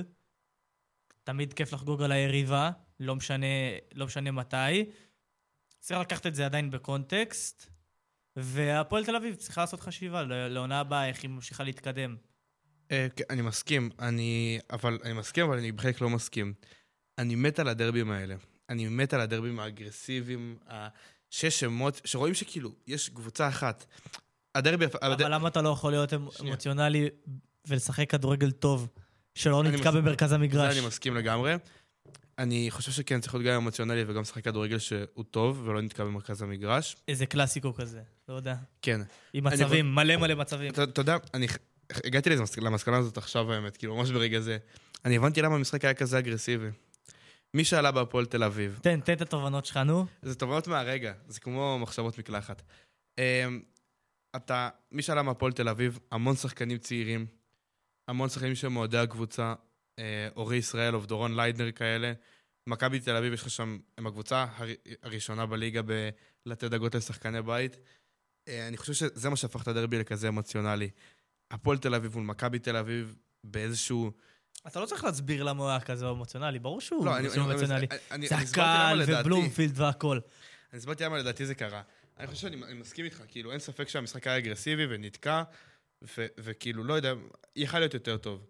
[1.25, 3.47] תמיד כיף לחגוג על היריבה, לא משנה,
[3.94, 4.85] לא משנה מתי.
[5.81, 7.71] צריך לקחת את זה עדיין בקונטקסט,
[8.37, 12.16] והפועל תל אביב צריכה לעשות חשיבה לעונה הבאה, איך היא ממשיכה להתקדם.
[12.90, 14.59] אה, כן, אני מסכים, אני...
[14.71, 16.55] אבל אני מסכים, אבל אני בחלק לא מסכים.
[17.18, 18.37] אני מת על הדרבים האלה.
[18.68, 20.59] אני מת על הדרבים האגרסיביים,
[21.31, 23.87] שיש שמות, שרואים שכאילו, יש קבוצה אחת.
[24.55, 24.85] הדרבי...
[24.85, 26.53] הד- אבל למה אתה לא יכול להיות אמ- שנייה.
[26.53, 27.09] אמוציונלי
[27.69, 28.88] ולשחק כדורגל טוב,
[29.35, 30.73] שלא אני נתקע מס- במרכז המגרש?
[30.75, 31.55] זה אני מסכים לגמרי.
[32.38, 36.43] אני חושב שכן, צריך להיות גם אמוציונלי וגם לשחק כדורגל שהוא טוב ולא נתקע במרכז
[36.43, 36.97] המגרש.
[37.09, 38.55] איזה קלאסיקו כזה, לא יודע.
[38.83, 39.01] כן.
[39.33, 40.73] עם אני מצבים, מלא מלא מצבים.
[40.83, 41.47] אתה יודע, אני
[42.05, 44.59] הגעתי למסקנה הזאת עכשיו האמת, כאילו ממש ברגע זה.
[45.05, 46.67] אני הבנתי למה המשחק היה כזה אגרסיבי.
[47.55, 50.07] מי שעלה בהפועל תל אביב, תן, תן את התובנות שלך, נו.
[50.23, 52.63] זה תובנות מהרגע, זה כמו מחשבות מקלחת.
[53.19, 53.63] אמ,
[54.37, 57.27] אתה, מי שעלה מהפועל תל אביב, המון שחקנים צעירים,
[58.09, 59.55] המון שחקנים שהם אוהדי הקבוצה,
[59.99, 62.13] אה, אורי ישראל, אובדורון ליידנר כאלה.
[62.67, 64.69] מכבי תל אביב, יש לך שם, הם הקבוצה הר,
[65.03, 65.81] הראשונה בליגה
[66.47, 67.77] בלתת דאגות לשחקני בית.
[68.49, 70.91] אה, אני חושב שזה מה שהפך את הדרבי לכזה אמוציונלי.
[71.51, 74.13] הפועל תל אביב מול מכבי תל אביב באיזשהו...
[74.66, 77.87] אתה לא צריך להסביר למה הוא היה כזה אמוציונלי, ברור שהוא לא, אני- אמוציונלי.
[78.11, 79.03] אני- זה הקהל.
[79.07, 80.18] ובלומפילד והכל.
[80.73, 81.83] אני הסברתי למה לדעתי זה קרה.
[82.18, 85.42] אני חושב שאני אני מסכים איתך, כאילו, אין ספק שהמשחק היה אגרסיבי ונתקע,
[86.38, 87.12] וכאילו, לא יודע,
[87.57, 88.47] יכל להיות יותר טוב.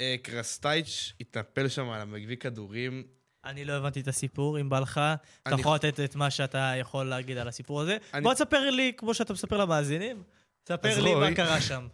[0.00, 3.02] אה, קרסטייץ' התנפל שם על המגבי כדורים.
[3.44, 5.00] אני לא הבנתי את הסיפור, אם בא לך,
[5.42, 7.96] אתה יכול לתת את מה שאתה יכול להגיד על הסיפור הזה.
[8.22, 10.22] בוא תספר לי, כמו שאתה מספר למאזינים,
[10.64, 11.86] תספר לי מה קרה שם.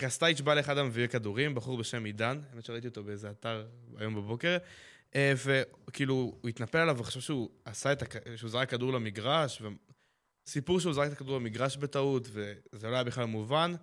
[0.00, 4.56] קרסטייץ' בא לאחד המביאי כדורים, בחור בשם עידן, האמת שראיתי אותו באיזה אתר היום בבוקר,
[5.14, 5.32] אה,
[5.86, 9.62] וכאילו, הוא התנפל עליו וחשב שהוא עשה את, הכ- שהוא זרק כדור למגרש,
[10.46, 13.74] סיפור שהוא זרק את הכדור למגרש בטעות, וזה לא היה בכלל מובן,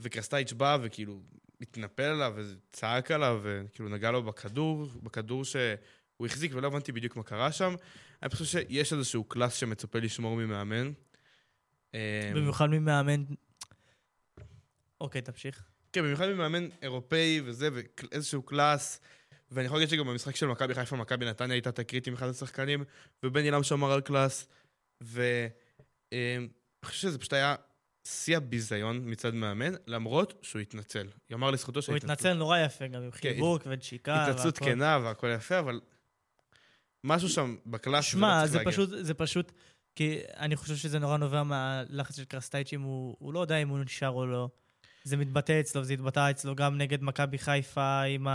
[0.00, 1.20] וקרסטאיץ' בא וכאילו
[1.60, 7.22] התנפל עליו וצעק עליו, וכאילו נגע לו בכדור, בכדור שהוא החזיק, ולא הבנתי בדיוק מה
[7.22, 7.74] קרה שם.
[8.22, 10.92] אני חושב שיש איזשהו קלאס שמצופה לשמור ממאמן.
[11.94, 13.24] אה, במיוחד ממאמן...
[15.04, 15.62] אוקיי, תמשיך.
[15.92, 19.00] כן, במיוחד ממאמן אירופאי וזה, ואיזשהו קלאס,
[19.50, 22.84] ואני יכול להגיד שגם במשחק של מכבי חיפה, מכבי נתניה הייתה תקרית עם אחד השחקנים,
[23.22, 24.48] ובני לם שמר על קלאס,
[25.00, 26.48] ואני
[26.84, 27.54] חושב שזה פשוט היה
[28.08, 31.06] שיא הביזיון מצד מאמן, למרות שהוא התנצל.
[31.30, 34.24] יאמר לזכותו הוא שההתנצלות- התנצל נורא יפה, גם עם חיבוק ונשיקה.
[34.26, 34.64] התנצלות והכל.
[34.74, 35.80] כנה והכל יפה, אבל
[37.04, 38.58] משהו שם בקלאס, שמע, זה.
[38.64, 39.52] פשוט, זה פשוט,
[39.96, 43.78] כי אני חושב שזה נורא נובע מהלחץ של קרסטאיץ', הוא, הוא לא יודע אם הוא
[43.78, 44.48] נשאר או לא.
[45.04, 48.26] זה מתבטא אצלו, זה התבטא אצלו גם נגד מכבי חיפה עם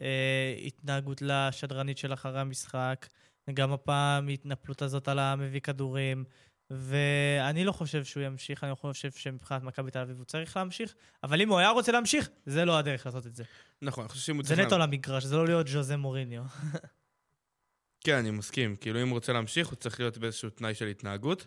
[0.00, 3.06] ההתנהגות לשדרנית של אחרי המשחק,
[3.48, 6.24] וגם הפעם ההתנפלות הזאת על המביא כדורים.
[6.70, 10.94] ואני לא חושב שהוא ימשיך, אני לא חושב שמבחינת מכבי תל אביב הוא צריך להמשיך,
[11.22, 13.44] אבל אם הוא היה רוצה להמשיך, זה לא הדרך לעשות את זה.
[13.82, 14.66] נכון, אני חושב שאם הוא זה צריך...
[14.66, 16.42] נטו לה- למגרש, זה לא להיות ז'וזה מוריניו.
[18.04, 18.76] כן, אני מסכים.
[18.76, 21.46] כאילו, אם הוא רוצה להמשיך, הוא צריך להיות באיזשהו תנאי של התנהגות.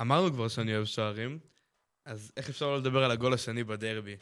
[0.00, 1.38] אמרנו כבר שאני אוהב שערים,
[2.04, 4.16] אז איך אפשר לא לדבר על הגול השני בדרבי?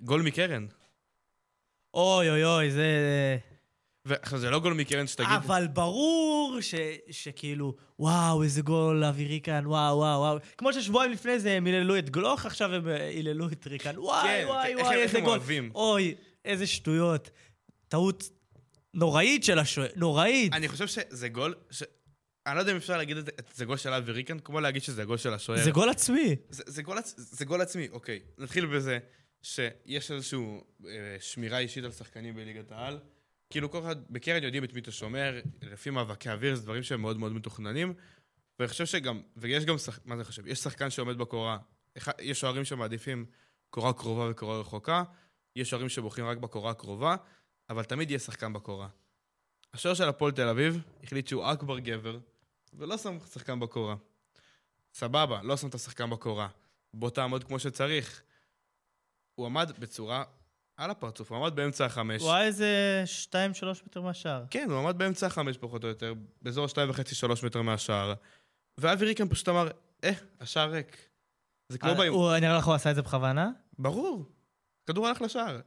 [0.00, 0.66] גול מקרן.
[1.94, 2.86] אוי אוי אוי, זה...
[4.04, 5.28] ועכשיו, זה לא גול מקרן שתגיד...
[5.36, 6.74] אבל ברור ש,
[7.10, 10.38] שכאילו, וואו, איזה גול אווירי כאן, וואו, וואו, וואו.
[10.58, 13.98] כמו ששבועיים לפני זה הם היללו את גלוך, עכשיו הם אה, היללו את ריקן.
[13.98, 15.28] וואי, כן, וואי, איך- וואי, איזה גול.
[15.28, 15.70] אוהבים.
[15.74, 17.30] אוי, איזה שטויות.
[17.88, 18.24] טעות
[18.94, 20.52] נוראית של השוער, נוראית.
[20.52, 21.82] אני חושב שזה גול ש...
[22.46, 24.82] אני לא יודע אם אפשר להגיד את זה, זה גול של אבי ריקן, כמו להגיד
[24.82, 25.64] שזה גול של השוער.
[25.64, 26.36] זה גול עצמי.
[26.48, 28.20] זה, זה, גול, זה גול עצמי, אוקיי.
[28.38, 28.98] נתחיל בזה
[29.42, 30.40] שיש איזושהי
[30.86, 32.98] אה, שמירה אישית על שחקנים בליגת העל.
[33.50, 37.00] כאילו כל אחד, בקרן יודעים את מי אתה שומר, לפי מאבקי אוויר, זה דברים שהם
[37.00, 37.94] מאוד מאוד מתוכננים.
[38.58, 39.98] ואני חושב שגם, ויש גם, שח...
[40.04, 40.46] מה זה חושב?
[40.46, 41.58] יש שחקן שעומד בקורה.
[42.20, 43.26] יש שוערים שמעדיפים
[43.70, 45.02] קורה קרובה וקורה רחוקה,
[45.56, 47.16] יש שוערים שבוחרים רק בקורה הקרובה,
[47.70, 48.88] אבל תמיד יהיה שחקן בקורה.
[49.74, 52.18] השוער של הפועל תל אביב החליט שהוא אכבר גבר,
[52.78, 53.94] ולא שם שחקן בקורה.
[54.94, 56.48] סבבה, לא שם את השחקן בקורה.
[56.94, 58.22] בוא תעמוד כמו שצריך.
[59.34, 60.24] הוא עמד בצורה
[60.76, 62.22] על הפרצוף, הוא עמד באמצע החמש.
[62.22, 63.36] הוא היה איזה 2-3
[63.86, 64.44] מטר מהשער.
[64.50, 68.14] כן, הוא עמד באמצע החמש פחות או יותר, באזור שתיים וחצי, שלוש מטר מהשער.
[68.78, 69.68] ואבי ריקן פשוט אמר,
[70.04, 70.10] אה,
[70.40, 71.08] השער ריק.
[71.68, 72.18] זה כמו אה, באימון.
[72.32, 73.50] הוא- נראה לך הוא עשה את זה בכוונה?
[73.78, 74.24] ברור.
[74.84, 75.60] הכדור הלך לשער.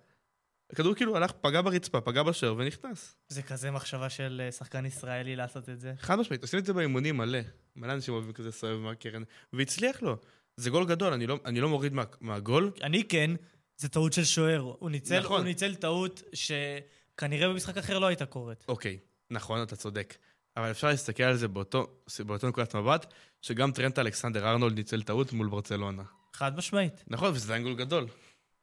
[0.72, 3.16] הכדור כאילו הלך, פגע ברצפה, פגע בשער ונכנס.
[3.30, 5.94] זה כזה מחשבה של אה, שחקן ישראלי לעשות את זה.
[6.00, 7.40] חד משמעית, עושים את זה באימונים מלא.
[7.76, 10.18] מלא אנשים אוהבים כזה סובב מהקרן, והצליח לו.
[10.58, 12.72] זה גול גדול, אני לא, אני לא מוריד מה, מהגול.
[12.84, 13.32] אני כן,
[13.78, 14.60] זה טעות של שוער.
[14.80, 15.40] הוא ניצל, נכון.
[15.40, 18.66] הוא ניצל טעות שכנראה במשחק אחר לא הייתה קורית.
[18.68, 18.98] אוקיי,
[19.32, 20.18] נכון, אתה צודק.
[20.58, 21.88] אבל אפשר להסתכל על זה באותו,
[22.26, 26.04] באותו נקודת מבט, שגם טרנט אלכסנדר ארנולד ניצל טעות מול ברצלונה.
[26.34, 27.04] חד משמעית.
[27.08, 28.08] נכון, וזה עדיין גול גדול.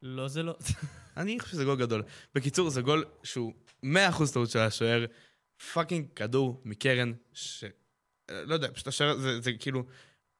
[0.04, 0.56] לא, זה לא.
[1.16, 2.02] אני חושב שזה גול גדול.
[2.34, 3.52] בקיצור, זה גול שהוא
[3.84, 3.88] 100%
[4.32, 5.04] טעות של השוער.
[5.72, 7.64] fucking כדור מקרן, ש...
[8.30, 9.84] אה, לא יודע, פשוט השוער, זה, זה כאילו...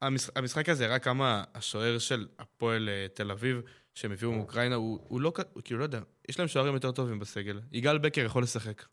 [0.03, 3.61] המשחק, המשחק הזה הראה כמה השוער של הפועל אה, תל אביב,
[3.95, 7.19] שהם הביאו מאוקראינה, הוא, הוא לא, הוא כאילו, לא יודע, יש להם שוערים יותר טובים
[7.19, 7.61] בסגל.
[7.73, 8.85] יגאל בקר יכול לשחק,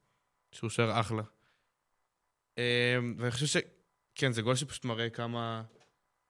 [0.51, 1.23] שהוא שוער אחלה.
[2.57, 3.57] אה, ואני חושב ש...
[4.15, 5.63] כן, זה גול שפשוט מראה כמה,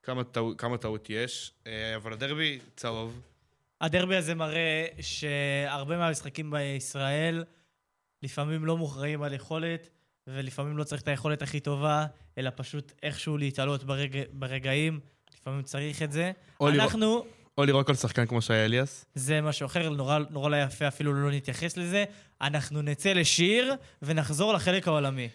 [0.03, 3.21] כמה, טעות, כמה טעות יש, אה, אבל הדרבי צהוב.
[3.81, 7.43] הדרבי הזה מראה שהרבה מהמשחקים בישראל
[8.23, 9.89] לפעמים לא מוכרעים על יכולת,
[10.27, 12.05] ולפעמים לא צריך את היכולת הכי טובה,
[12.37, 14.17] אלא פשוט איכשהו להתעלות ברג...
[14.33, 14.99] ברגעים.
[15.39, 16.31] לפעמים צריך את זה.
[16.59, 17.25] או לראות- אנחנו,
[17.57, 19.05] או לירוק על שחקן כמו שהיה אליאס.
[19.15, 22.03] זה משהו אחר, נורא, נורא לא יפה, אפילו לא נתייחס לזה.
[22.41, 25.29] אנחנו נצא לשיר ונחזור לחלק העולמי.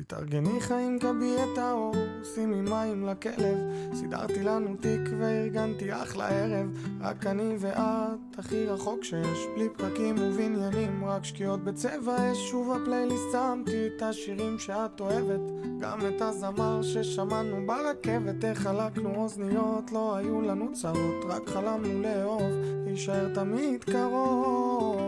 [0.00, 1.94] תתארגני חיים קבי את האור,
[2.34, 3.58] שימי מים לכלב,
[3.94, 6.66] סידרתי לנו תיק וארגנתי אחלה ערב,
[7.00, 13.32] רק אני ואת, הכי רחוק שיש, בלי פרקים ובניינים, רק שקיעות בצבע אש, שוב הפלייליסט
[13.32, 15.40] שמתי את השירים שאת אוהבת,
[15.80, 22.52] גם את הזמר ששמענו ברכבת, איך חלקנו אוזניות, לא היו לנו צרות, רק חלמנו לאהוב,
[22.84, 24.98] להישאר תמיד קרוב.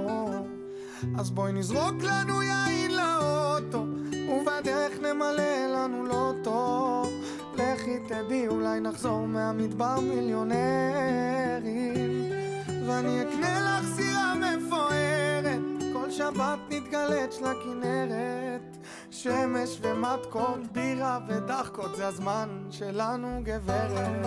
[1.19, 2.60] אז בואי נזרוק לנו לאוטו
[5.13, 7.03] נמלא לנו לוטו
[7.55, 11.95] לכי תדעי אולי נחזור מהמדבר מיליונרים.
[12.87, 15.61] ואני אקנה לך סירה מפוארת.
[15.93, 18.77] כל שבת נתגלץ' לכנרת
[19.11, 24.27] שמש ומתכות, בירה ודחקות זה הזמן שלנו גברת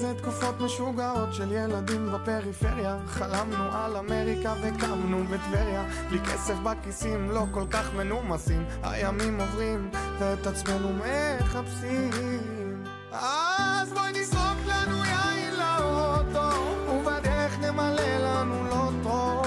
[0.00, 2.98] זה תקופות משוגעות של ילדים בפריפריה.
[3.06, 5.84] חלמנו על אמריקה וקמנו בטבריה.
[6.08, 8.64] בלי כסף בכיסים, לא כל כך מנומסים.
[8.82, 12.84] הימים עוברים ואת עצמנו מחפשים.
[13.12, 16.58] אז בואי נזרוק לנו יין לאוטו
[16.90, 19.42] ובדרך נמלא לנו לוטו.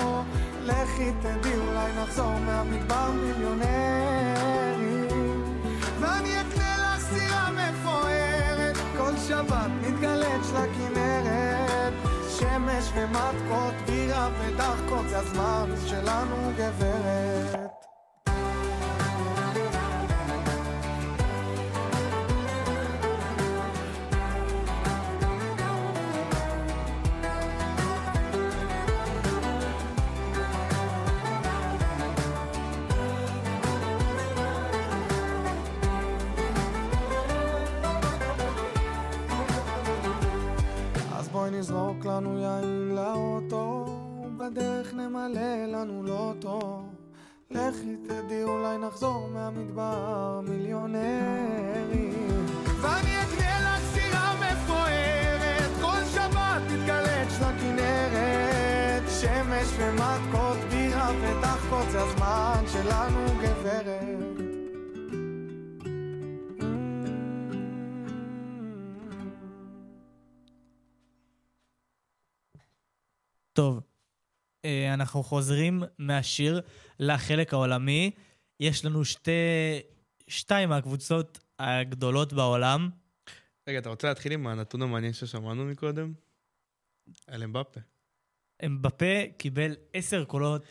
[0.62, 4.33] לכי תדעי אולי נחזור מהמדבר מיליונר.
[9.47, 11.93] שבת נתגלץ' לכנרת.
[12.29, 17.83] שמש ומתקות, בירה ודחקות, זה הזמן שלנו גברת.
[41.60, 43.86] אז בואי נזרוק לנו יין לאוטו,
[44.38, 46.84] בדרך נמלא לנו לוטו.
[47.52, 52.46] לכי תדעי, אולי נחזור מהמדבר מיליונרים.
[52.82, 59.04] ואני אקנה לך סירה מפוארת, כל שבת תתגלץ' לכנרת.
[59.22, 63.83] שמש ומתקות, בירה ודחקות, זה הזמן שלנו גברת.
[74.93, 76.62] אנחנו חוזרים מהשיר
[76.99, 78.12] לחלק העולמי.
[78.60, 79.32] יש לנו שתי...
[80.28, 82.89] שתיים מהקבוצות הגדולות בעולם.
[83.69, 86.13] רגע, אתה רוצה להתחיל עם הנתון המעניין ששמענו מקודם?
[87.28, 87.80] על אמבפה.
[88.65, 89.06] אמבפה
[89.38, 90.63] קיבל עשר קולות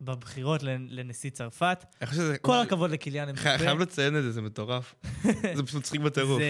[0.00, 1.84] בבחירות לנ- לנשיא צרפת.
[2.12, 2.38] שזה...
[2.38, 3.42] כל הכבוד לקיליאן אמבפה.
[3.42, 4.94] חי- חייב לציין את זה, זה מטורף.
[5.56, 6.38] זה פשוט מצחיק בטירוף.
[6.42, 6.46] זה...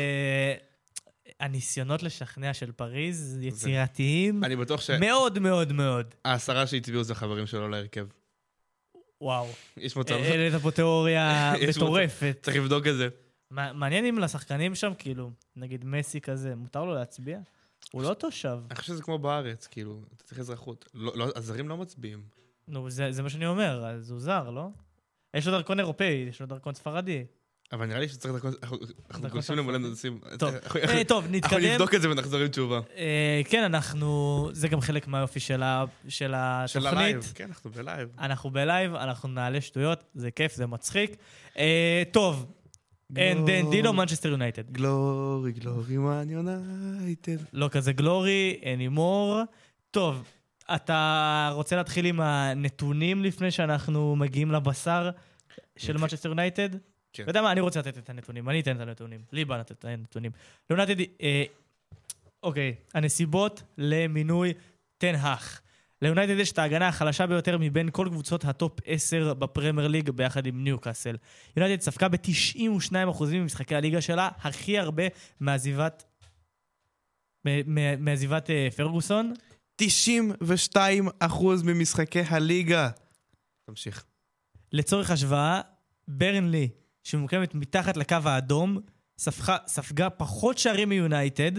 [1.42, 6.14] הניסיונות לשכנע של פריז יצירתיים אני בטוח מאוד מאוד מאוד.
[6.26, 8.06] שהעשרה שהצביעו זה חברים שלו להרכב.
[9.20, 9.48] וואו.
[9.76, 10.14] יש מצב...
[10.14, 11.84] העלית פה תיאוריה יש מצב.
[11.86, 12.38] מטורפת.
[12.42, 13.08] צריך לבדוק את זה.
[13.50, 17.38] מע- מעניין אם לשחקנים שם, כאילו, נגיד מסי כזה, מותר לו להצביע?
[17.92, 18.58] הוא לא תושב.
[18.70, 20.88] אני חושב שזה כמו בארץ, כאילו, אתה צריך אזרחות.
[20.94, 22.22] לא, לא, הזרים לא מצביעים.
[22.68, 24.68] נו, זה מה שאני אומר, אז הוא זר, לא?
[25.34, 27.24] יש לו דרכון אירופאי, יש לו דרכון ספרדי.
[27.72, 28.52] אבל נראה לי שצריך דרכון...
[28.62, 28.78] אנחנו-
[29.10, 29.78] אנחנו גולשים צרפתי.
[29.78, 30.18] נושאים.
[30.38, 31.60] טוב, אנחנו- אה, טוב, אנחנו נתקדם.
[31.72, 32.80] נבדוק את זה ונחזור עם תשובה.
[32.96, 34.48] אה, כן, אנחנו...
[34.52, 36.86] זה גם חלק מהיופי של ה- של התוכנית.
[36.86, 37.32] הלייב.
[37.34, 38.08] כן, אנחנו בלייב.
[38.18, 41.16] אנחנו בלייב, אנחנו נעלה שטויות, זה כיף, זה מצחיק.
[41.58, 42.46] אה, טוב,
[43.16, 44.70] אן דן דינו, מנצ'סטר יונייטד.
[44.72, 47.36] Glory, glory, Man United.
[47.52, 49.44] לא כזה glory, anymore.
[49.90, 50.22] טוב,
[50.74, 55.10] אתה רוצה להתחיל עם הנתונים לפני שאנחנו מגיעים לבשר
[55.76, 55.96] של.
[55.96, 56.68] מנצ'סטר יונייטד?
[57.12, 57.22] כן.
[57.22, 59.20] אתה יודע מה, אני רוצה לתת את הנתונים, אני אתן את הנתונים.
[59.32, 60.30] לי בא לתת את הנתונים.
[60.70, 61.44] ליונייטד, אה,
[62.42, 64.52] אוקיי, הנסיבות למינוי
[64.98, 65.60] טן האח.
[66.02, 70.64] ליונייטד יש את ההגנה החלשה ביותר מבין כל קבוצות הטופ 10 בפרמייר ליג ביחד עם
[70.64, 71.16] ניוקאסל.
[71.56, 75.02] יונייטד ספגה ב-92% ממשחקי הליגה שלה, הכי הרבה
[75.40, 76.04] מעזיבת...
[77.98, 79.34] מעזיבת אה, פרגוסון.
[79.76, 82.90] 92 אחוז ממשחקי הליגה.
[83.66, 84.04] תמשיך.
[84.72, 85.60] לצורך השוואה,
[86.08, 86.68] ברנלי,
[87.02, 88.78] שממוקמת מתחת לקו האדום,
[89.18, 91.52] ספגה, ספגה פחות שערים מיונייטד,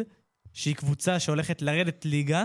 [0.53, 2.43] שהיא קבוצה שהולכת לרדת ליגה,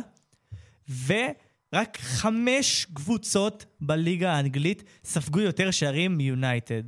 [1.06, 6.82] ורק חמש קבוצות בליגה האנגלית ספגו יותר שערים מיונייטד.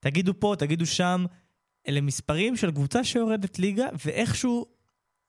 [0.00, 1.24] תגידו פה, תגידו שם,
[1.88, 4.66] אלה מספרים של קבוצה שיורדת ליגה, ואיכשהו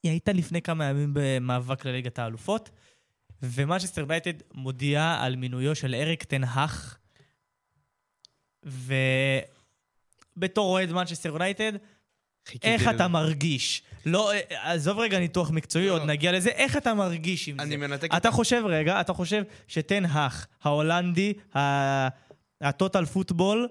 [0.04, 2.70] היא הייתה לפני כמה ימים במאבק לליגת האלופות,
[3.42, 6.98] ומנצ'סטר יונייטד מודיעה על מינויו של אריק טן האח,
[10.39, 11.73] ובתור אוהד מנצ'סטר יונייטד,
[12.62, 13.84] איך אתה מרגיש?
[14.06, 16.02] לא, אה, עזוב רגע ניתוח מקצועי, לא, עוד.
[16.02, 17.78] נגיע לזה, איך אתה מרגיש עם אני זה?
[17.78, 18.10] מנתק...
[18.17, 21.34] אתה חושב, רגע, אתה חושב שטן האח, ההולנדי,
[22.62, 23.68] ה total football,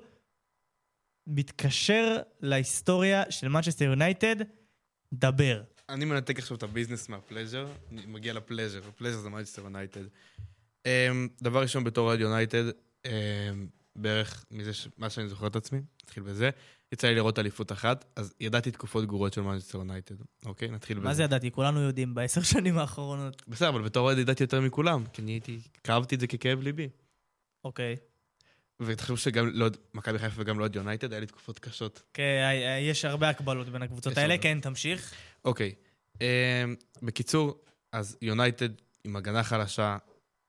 [1.26, 4.36] מתקשר להיסטוריה של מנצ'סטר יונייטד?
[5.14, 5.62] דבר.
[5.88, 9.30] אני מנתק עכשיו את ה business מה pleasure, אני מגיע ל pleasure, ה pleasure זה
[9.30, 10.04] מנצ'סטר יונייטד.
[10.86, 12.64] אמ, דבר ראשון, בתור אוהד יונייטד,
[13.98, 16.50] בערך מזה, ש- מה שאני זוכר את עצמי, נתחיל בזה,
[16.92, 20.14] יצא לי לראות אליפות אחת, אז ידעתי תקופות גרועות של מנצ'סטר יונייטד,
[20.46, 20.68] אוקיי?
[20.68, 21.08] נתחיל בזה.
[21.08, 21.50] מה זה ידעתי?
[21.50, 23.42] כולנו יודעים בעשר שנים האחרונות.
[23.48, 26.88] בסדר, אבל בתור אוהד ידעתי יותר מכולם, כי אני הייתי, כאבתי את זה ככאב ליבי.
[27.64, 27.96] אוקיי.
[28.80, 32.02] ותחשבו שגם לא, מכבי חיפה וגם לא עוד יונייטד, היה לי תקופות קשות.
[32.14, 34.42] כן, יש הרבה הקבלות בין הקבוצות האלה, הרבה.
[34.42, 35.14] כן, תמשיך.
[35.44, 35.74] אוקיי.
[36.14, 36.18] Um,
[37.02, 37.60] בקיצור,
[37.92, 38.68] אז יונייטד
[39.04, 39.96] עם הגנה חלשה.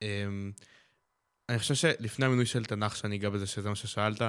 [0.03, 0.07] Um,
[1.49, 4.21] אני חושב שלפני המינוי של תנ"ך, שאני אגע בזה, שזה מה ששאלת,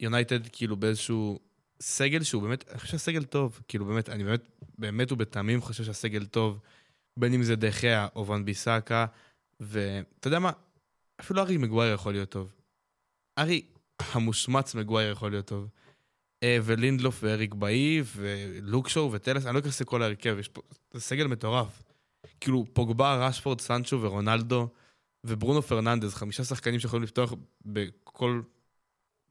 [0.00, 1.40] יונייטד כאילו באיזשהו
[1.80, 3.60] סגל שהוא באמת, אני חושב שהסגל טוב.
[3.68, 4.40] כאילו באמת, אני באמת,
[4.78, 6.60] באמת ובתמים חושב שהסגל טוב,
[7.16, 9.06] בין אם זה דחיה או ון ביסאקה,
[9.60, 10.52] ואתה יודע מה?
[11.20, 12.54] אפילו ארי מגווייר יכול להיות טוב.
[13.38, 13.62] ארי
[13.98, 15.68] המושמץ מגווייר יכול להיות טוב.
[16.42, 21.26] אה, ולינדלוף ואריק באי ולוקשו וטלס, אני לא אכנס לכל ההרכב, יש פה, זה סגל
[21.26, 21.82] מטורף.
[22.40, 24.68] כאילו, פוגבה, רשפורד, סנצ'ו ורונלדו,
[25.24, 28.42] וברונו פרננדז, חמישה שחקנים שיכולים לפתוח בכל,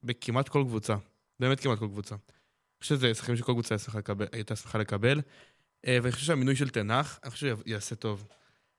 [0.03, 0.95] בכמעט כל קבוצה.
[1.39, 2.15] באמת כמעט כל קבוצה.
[2.15, 3.75] אני חושב שזה שחקנים שכל קבוצה
[4.31, 5.21] הייתה שמחה לקבל-.
[5.87, 8.27] אה, ואני חושב שהמינוי של תנח, אני חושב שיעשה טוב.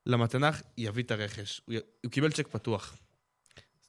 [0.06, 1.60] למה תנח יביא את הרכש.
[1.66, 1.78] הוא, י...
[2.04, 2.96] הוא קיבל צ'ק פתוח.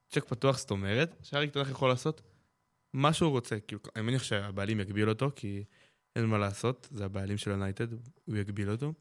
[0.10, 2.22] צ'ק פתוח זאת אומרת שאריק תנח יכול לעשות
[2.94, 3.60] מה שהוא רוצה.
[3.60, 5.64] כאילו, אני מניח שהבעלים יגביל אותו, כי
[6.16, 7.94] אין מה לעשות, זה הבעלים של יונייטד,
[8.26, 8.94] הוא יגביל אותו.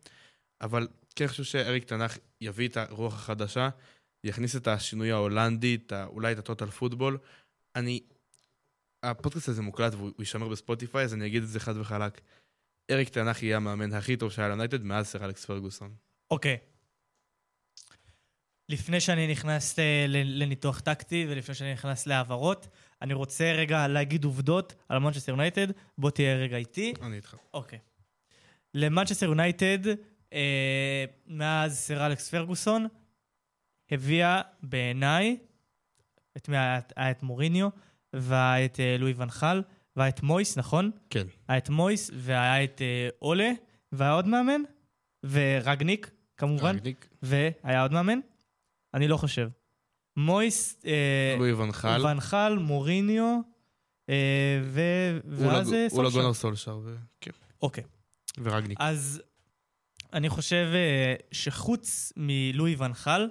[0.60, 3.68] אבל כן, חושב שאריק תנח יביא את הרוח החדשה,
[4.24, 6.04] יכניס את השינוי ההולנדי, את ה...
[6.04, 7.18] אולי את הטוטל פוטבול.
[7.76, 8.00] אני...
[9.02, 12.20] הפודקאסט הזה מוקלט והוא הוא יישמר בספוטיפיי, אז אני אגיד את זה חד וחלק.
[12.90, 15.94] אריק תנח יהיה המאמן הכי טוב שהיה ליונייטד מאז סר אלכס פרגוסון.
[16.30, 16.56] אוקיי.
[18.68, 22.68] לפני שאני נכנס אה, לניתוח טקטי ולפני שאני נכנס להעברות,
[23.02, 25.66] אני רוצה רגע להגיד עובדות על מנצ'סטר יונייטד.
[25.98, 26.94] בוא תהיה רגע איתי.
[27.02, 27.36] אני איתך.
[27.54, 27.78] אוקיי.
[28.74, 29.78] למנצ'סטר יונייטד,
[30.32, 32.86] אה, מאז סר אלכס פרגוסון,
[33.91, 35.37] הביאה בעיניי
[36.37, 36.49] את?
[36.97, 37.68] היה את מוריניו,
[38.12, 39.62] והיה את אה, לואי ואן חאל,
[39.97, 40.91] והיה את מויס, נכון?
[41.11, 41.26] כן.
[41.49, 43.51] היה את מויס, והיה את אה, אולה,
[43.93, 44.61] והיה עוד מאמן,
[45.24, 48.18] ורגניק, כמובן, רגניק, והיה עוד מאמן?
[48.95, 49.49] אני לא חושב.
[50.16, 52.07] מויס, אה, לואי ואן חאל.
[52.07, 53.41] ואן חאל, מוריניו,
[54.09, 54.80] אה, ו...
[55.26, 56.20] ואז אה, אולה סולשר.
[56.20, 56.78] גונר סולשר.
[56.85, 57.30] ו- כן.
[57.62, 57.85] אוקיי.
[58.43, 58.78] ורגניק.
[58.80, 59.22] אז
[60.12, 63.28] אני חושב אה, שחוץ מלואי ואן חאל,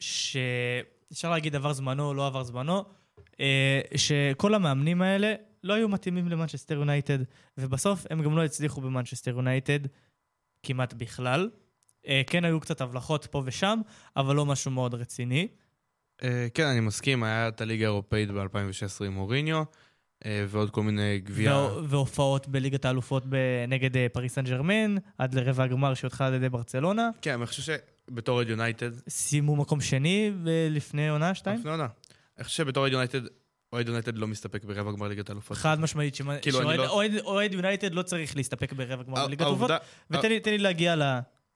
[0.00, 2.84] שאפשר להגיד עבר זמנו או לא עבר זמנו,
[3.40, 5.34] אה, שכל המאמנים האלה
[5.64, 7.18] לא היו מתאימים למנצ'סטר יונייטד,
[7.58, 9.78] ובסוף הם גם לא הצליחו במנצ'סטר יונייטד
[10.62, 11.50] כמעט בכלל.
[12.06, 13.80] אה, כן היו קצת הבלחות פה ושם,
[14.16, 15.48] אבל לא משהו מאוד רציני.
[16.22, 19.62] אה, כן, אני מסכים, היה את הליגה האירופאית ב-2016 עם מוריניו,
[20.48, 21.52] ועוד כל מיני גביע...
[21.52, 23.24] והו- והופעות בליגת האלופות
[23.68, 27.10] נגד פריס סן ג'רמן, עד לרבע הגמר שהודחה על ידי ברצלונה.
[27.22, 27.62] כן, אני חושב
[28.10, 31.58] שבתור אוהד יונייטד, סיימו מקום שני ולפני עונה, שתיים?
[31.58, 31.86] לפני עונה.
[32.38, 33.20] אני חושב שבתור אוהד יונייטד,
[33.72, 35.56] אוהד יונייטד לא מסתפק ברבע גמר ליגת האלופות.
[35.56, 39.70] חד משמעית, שמ- כאילו, שאוהד לא- יונייטד לא צריך להסתפק ברבע גמר בליגת האלופות.
[39.70, 41.02] העובדה- ותן לי- תן לי להגיע ל...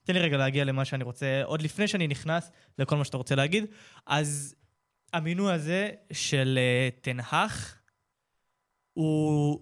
[0.05, 3.34] תן לי רגע להגיע למה שאני רוצה, עוד לפני שאני נכנס לכל מה שאתה רוצה
[3.34, 3.64] להגיד.
[4.07, 4.55] אז
[5.12, 7.78] המינוי הזה של אה, תנהך,
[8.92, 9.61] הוא...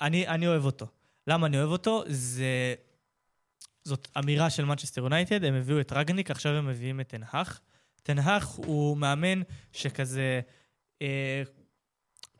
[0.00, 0.86] אני, אני אוהב אותו.
[1.26, 2.02] למה אני אוהב אותו?
[2.06, 2.74] זה...
[3.88, 7.60] זאת אמירה של מנצ'סטר יונייטד, הם הביאו את רגניק, עכשיו הם מביאים את תנהך.
[8.02, 10.40] תנהך הוא מאמן שכזה,
[11.02, 11.42] אה,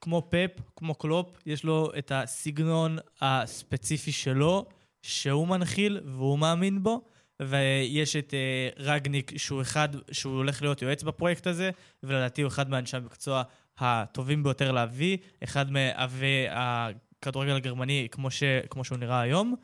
[0.01, 4.66] כמו פפ, כמו קלופ, יש לו את הסגנון הספציפי שלו,
[5.03, 7.05] שהוא מנחיל והוא מאמין בו,
[7.42, 11.70] ויש את אה, רגניק, שהוא אחד, שהוא הולך להיות יועץ בפרויקט הזה,
[12.03, 13.42] ולדעתי הוא אחד מאנשי המקצוע
[13.78, 19.55] הטובים ביותר להביא, אחד מאבי הכדורגל הגרמני כמו, ש, כמו שהוא נראה היום,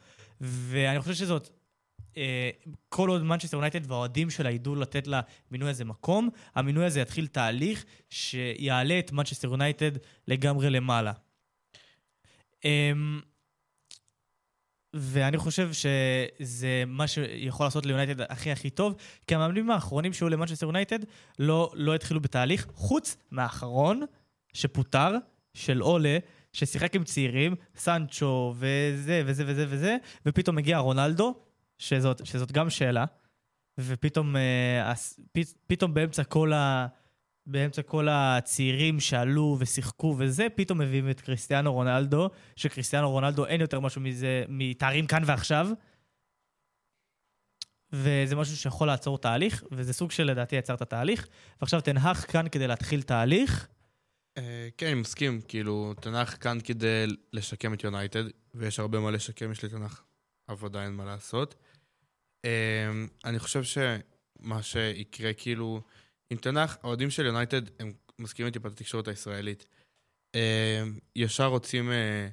[0.40, 1.63] ואני חושב שזאת...
[2.16, 2.50] אה,
[2.88, 7.84] כל עוד מנצ'סטר יונייטד והאוהדים שלה ידעו לתת למינוי הזה מקום, המינוי הזה יתחיל תהליך
[8.10, 9.90] שיעלה את מנצ'סטר יונייטד
[10.28, 11.12] לגמרי למעלה.
[12.64, 13.20] אמ,
[14.94, 18.94] ואני חושב שזה מה שיכול לעשות ליונייטד הכי הכי טוב,
[19.26, 20.98] כי המאמנים האחרונים שהיו למנצ'סטר יונייטד
[21.38, 24.02] לא, לא התחילו בתהליך, חוץ מהאחרון
[24.52, 25.10] שפוטר,
[25.54, 26.18] של אולה,
[26.52, 29.96] ששיחק עם צעירים, סנצ'ו וזה וזה וזה וזה,
[30.26, 31.34] ופתאום מגיע רונלדו,
[31.78, 33.04] שזאת, שזאת גם שאלה,
[33.80, 34.92] ופתאום אה,
[35.66, 36.86] פתאום באמצע כל ה...
[37.46, 43.80] באמצע כל הצעירים שעלו ושיחקו וזה, פתאום מביאים את קריסטיאנו רונלדו, שקריסטיאנו רונלדו אין יותר
[43.80, 45.68] משהו מזה, מתארים כאן ועכשיו.
[47.92, 51.28] וזה משהו שיכול לעצור תהליך, וזה סוג של לדעתי יצר את התהליך.
[51.60, 53.68] ועכשיו תנהך כאן כדי להתחיל תהליך.
[54.38, 59.52] אה, כן, אני מסכים, כאילו, תנח כאן כדי לשקם את יונייטד, ויש הרבה מה לשקם,
[59.52, 60.04] יש לתנח
[60.46, 61.54] עבודה, אין מה לעשות.
[62.44, 62.90] אה,
[63.24, 65.82] אני חושב שמה שיקרה, כאילו,
[66.30, 69.66] עם תנח, האוהדים של יונייטד, הם מסכימים איתי בתקשורת הישראלית.
[70.34, 70.82] אה,
[71.16, 72.28] ישר רוצים, אה,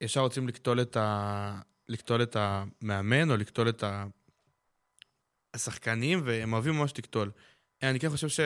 [0.00, 3.84] ישר רוצים לקטול את, ה, לקטול את המאמן, או לקטול את
[5.54, 7.30] השחקנים, והם אוהבים ממש לקטול.
[7.82, 8.40] אה, אני כן חושב ש...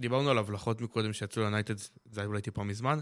[0.00, 2.98] דיברנו על הבלחות מקודם שיצאו ליונייטד, זה היה אולי טיפה מזמן,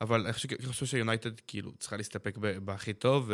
[0.00, 0.32] אבל אני
[0.66, 3.30] חושב, שיונייטד כאילו צריכה להסתפק בהכי טוב,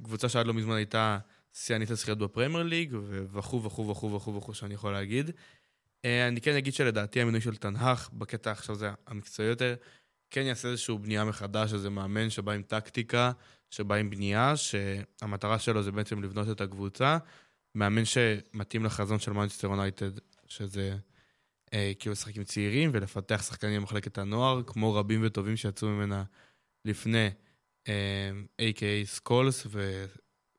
[0.00, 1.18] וקבוצה שעד לא מזמן הייתה
[1.52, 2.96] שיאנית הזכיות בפרמייר ליג,
[3.32, 5.30] וכו' וכו' וכו' וכו' וכו' שאני יכול להגיד.
[6.04, 9.74] אה, אני כן אגיד שלדעתי המינוי של תנהך, בקטע עכשיו זה המקצועי יותר,
[10.30, 13.32] כן יעשה איזושהי בנייה מחדש, איזה מאמן שבא עם טקטיקה,
[13.70, 17.18] שבא עם בנייה, שהמטרה שלו זה בעצם לבנות את הקבוצה.
[17.74, 20.10] מאמן שמתאים לחזון של מנצ'סטר יונייטד,
[20.46, 20.96] שזה
[21.74, 26.24] אה, כאילו לשחק עם צעירים ולפתח שחקנים במחלקת הנוער, כמו רבים וטובים שיצאו ממנה
[26.84, 27.30] לפני,
[27.86, 30.04] a.k.a סקולס ו-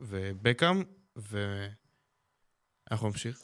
[0.01, 0.83] ובקאם,
[1.15, 3.39] ואנחנו נמשיך.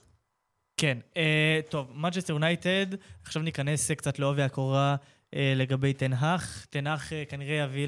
[0.78, 4.96] כן, אה, טוב, Manchester United, עכשיו ניכנס אה, קצת לעובי הקורה
[5.36, 6.89] אה, לגבי טן האח.
[6.89, 7.88] טן האח אה, כנראה יביא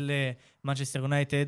[0.64, 1.46] למנצ'סטר יונייטד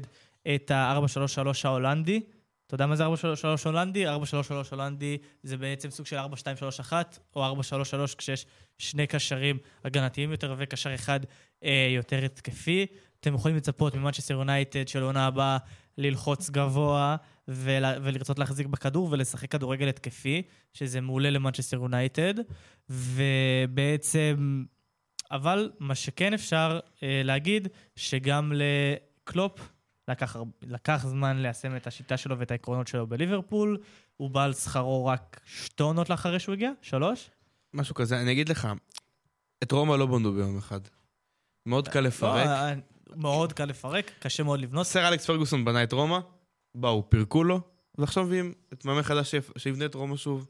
[0.55, 2.21] את ה-433 ההולנדי.
[2.67, 4.07] אתה יודע מה זה 433 הולנדי?
[4.07, 8.45] 433 הולנדי זה בעצם סוג של 4231 או 433 כשיש
[8.77, 11.19] שני קשרים הגנתיים יותר וקשר אחד
[11.63, 12.85] אה, יותר התקפי.
[13.27, 15.57] אתם יכולים לצפות ממנצ'סטר יונייטד של עונה הבאה
[15.97, 17.15] ללחוץ גבוה
[17.47, 20.41] ול, ולרצות להחזיק בכדור ולשחק כדורגל התקפי,
[20.73, 22.33] שזה מעולה למנצ'סטר יונייטד.
[22.89, 24.63] ובעצם,
[25.31, 29.69] אבל מה שכן אפשר אה, להגיד, שגם לקלופ
[30.07, 33.77] לקח, לקח זמן ליישם את השיטה שלו ואת העקרונות שלו בליברפול.
[34.17, 36.71] הוא בא על שכרו רק שתי עונות לאחרי שהוא הגיע?
[36.81, 37.29] שלוש?
[37.73, 38.67] משהו כזה, אני אגיד לך,
[39.63, 40.79] את רומא לא בנו ביום אחד.
[41.65, 42.45] מאוד קל לפרק.
[42.45, 42.73] לא, אה,
[43.15, 44.87] מאוד קל לפרק, קשה מאוד לבנות.
[44.87, 46.19] סר אלכס פרגוסון בנה את רומא,
[46.75, 47.61] באו, פירקו לו,
[47.97, 50.47] ועכשיו מביאים את מאמן חדש שיבנה את רומא שוב.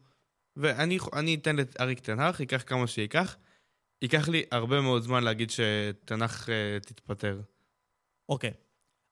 [0.58, 3.38] ואני אני אתן לאריק תנח, ייקח כמה שייקח.
[4.02, 7.42] ייקח לי הרבה מאוד זמן להגיד שטן האח אה, תתפטר.
[8.30, 8.52] אוקיי.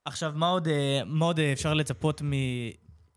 [0.06, 2.22] עכשיו, מה עוד, אה, מה עוד אה, אפשר לצפות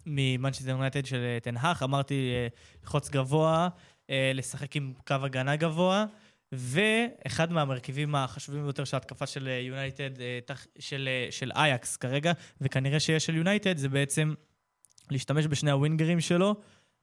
[0.07, 1.82] ממנצ'סטר יונייטד של טן האח?
[1.83, 2.49] אמרתי, אה,
[2.83, 3.68] ללחוץ גבוה,
[4.11, 6.05] אה, לשחק עם קו הגנה גבוה,
[6.53, 11.97] ואחד מהמרכיבים החשובים ביותר של ההתקפה של אה, יונייטד, אה, תח- של, אה, של אייאקס
[11.97, 14.34] כרגע, וכנראה שיש של יונייטד, זה בעצם
[15.11, 16.55] להשתמש בשני הווינגרים שלו,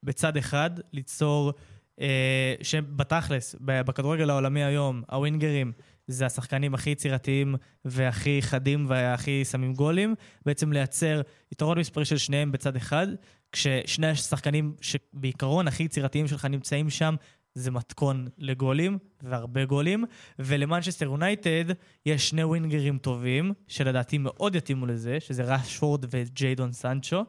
[0.03, 1.53] בצד אחד, ליצור,
[2.01, 5.71] אה, שבתכלס, בכדורגל העולמי היום, הווינגרים
[6.07, 10.15] זה השחקנים הכי יצירתיים והכי חדים והכי שמים גולים,
[10.45, 11.21] בעצם לייצר
[11.51, 13.07] יתרון מספרי של שניהם בצד אחד,
[13.51, 17.15] כששני השחקנים שבעיקרון הכי יצירתיים שלך נמצאים שם,
[17.55, 20.05] זה מתכון לגולים, והרבה גולים.
[20.39, 21.65] ולמנצ'סטר יונייטד
[22.05, 27.25] יש שני ווינגרים טובים, שלדעתי מאוד יתאימו לזה, שזה ראשפורד וג'יידון סנצ'ו.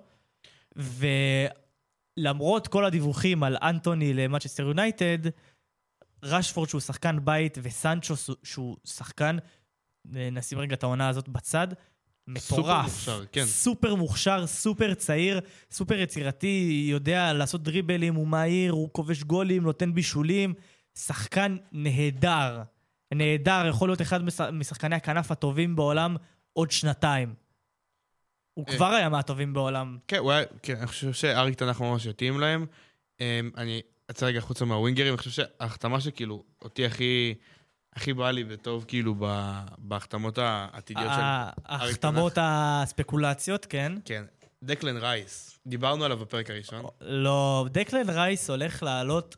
[2.17, 5.19] ולמרות כל הדיווחים על אנטוני למנצ'סטר יונייטד,
[6.23, 9.37] רשפורד שהוא שחקן בית וסנצ'ו שהוא שחקן,
[10.17, 11.69] אה, נשים רגע את העונה הזאת בצד,
[12.29, 12.85] מטורף.
[12.85, 13.45] מוכשר, כן.
[13.45, 19.95] סופר מוכשר, סופר צעיר, סופר יצירתי, יודע לעשות דריבלים, הוא מהיר, הוא כובש גולים, נותן
[19.95, 20.55] בישולים.
[20.99, 22.63] שחקן נהדר.
[23.15, 26.17] נהדר, יכול להיות אחד מש- משחקני הכנף הטובים בעולם
[26.53, 27.35] עוד שנתיים.
[28.55, 28.77] הוא אה.
[28.77, 29.99] כבר היה מהטובים בעולם.
[30.09, 32.67] כן, הוא היה, כן, אני חושב שאריק טן האח ממש יתאים להם.
[33.21, 37.35] אמ, אני אצא רגע החוצה מהווינגרים, אני חושב שההחתמה שכאילו, אותי הכי,
[37.97, 39.15] הכי בא לי וטוב כאילו
[39.79, 41.21] בהחתמות העתידיות של...
[41.65, 43.93] ההחתמות הספקולציות, כן.
[44.05, 44.25] כן,
[44.63, 46.85] דקלן רייס, דיברנו עליו בפרק הראשון.
[47.01, 49.37] לא, דקלן רייס הולך לעלות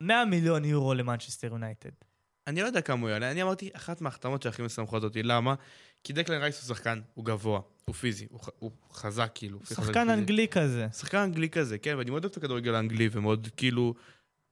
[0.00, 1.90] 100 מיליון יורו למנצ'סטר יונייטד.
[2.46, 5.54] אני לא יודע כמה הוא יעלה, אני אמרתי, אחת מההחתמות שהכי משמחות אותי, למה?
[6.04, 9.58] כי דקלן רייס הוא שחקן, הוא גבוה, הוא פיזי, הוא, ח- הוא חזק כאילו.
[9.64, 10.12] חזק שחקן פיזי.
[10.12, 10.86] אנגלי כזה.
[10.92, 13.94] שחקן אנגלי כזה, כן, ואני מאוד אוהב את הכדורגל האנגלי, ומאוד כאילו,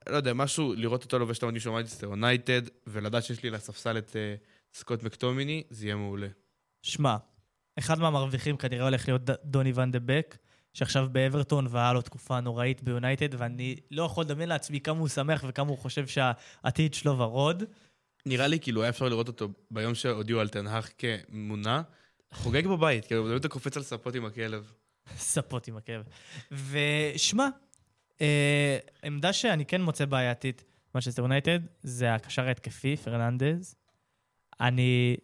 [0.08, 3.54] לא יודע, משהו, לראות אותו לובש את המדים של מנצ'סטר יונייטד, ולדעת שיש לי על
[3.54, 4.34] הספסל את אה,
[4.74, 6.28] סקוט מקטומיני, זה יהיה מעולה.
[6.82, 7.16] שמע,
[7.78, 10.36] אחד מהמרוויחים כנראה הולך להיות ד- דוני ון דה בק,
[10.74, 15.44] שעכשיו באברטון והיה לו תקופה נוראית ביונייטד, ואני לא יכול לדמיין לעצמי כמה הוא שמח
[15.48, 17.62] וכמה הוא חושב שהעתיד שלו ורוד.
[18.26, 21.82] נראה לי כאילו היה אפשר לראות אותו ביום שהודיעו על תנהך כמונה,
[22.32, 24.72] חוגג בבית, כאילו, באמת הוא קופץ על ספות עם הכלב.
[25.16, 26.02] ספות עם הכאב.
[26.50, 27.48] ושמע,
[29.02, 30.64] עמדה שאני כן מוצא בעייתית
[30.94, 33.74] במנצ'סטר יונייטד, זה הקשר ההתקפי, פרננדז.
[34.60, 35.16] אני,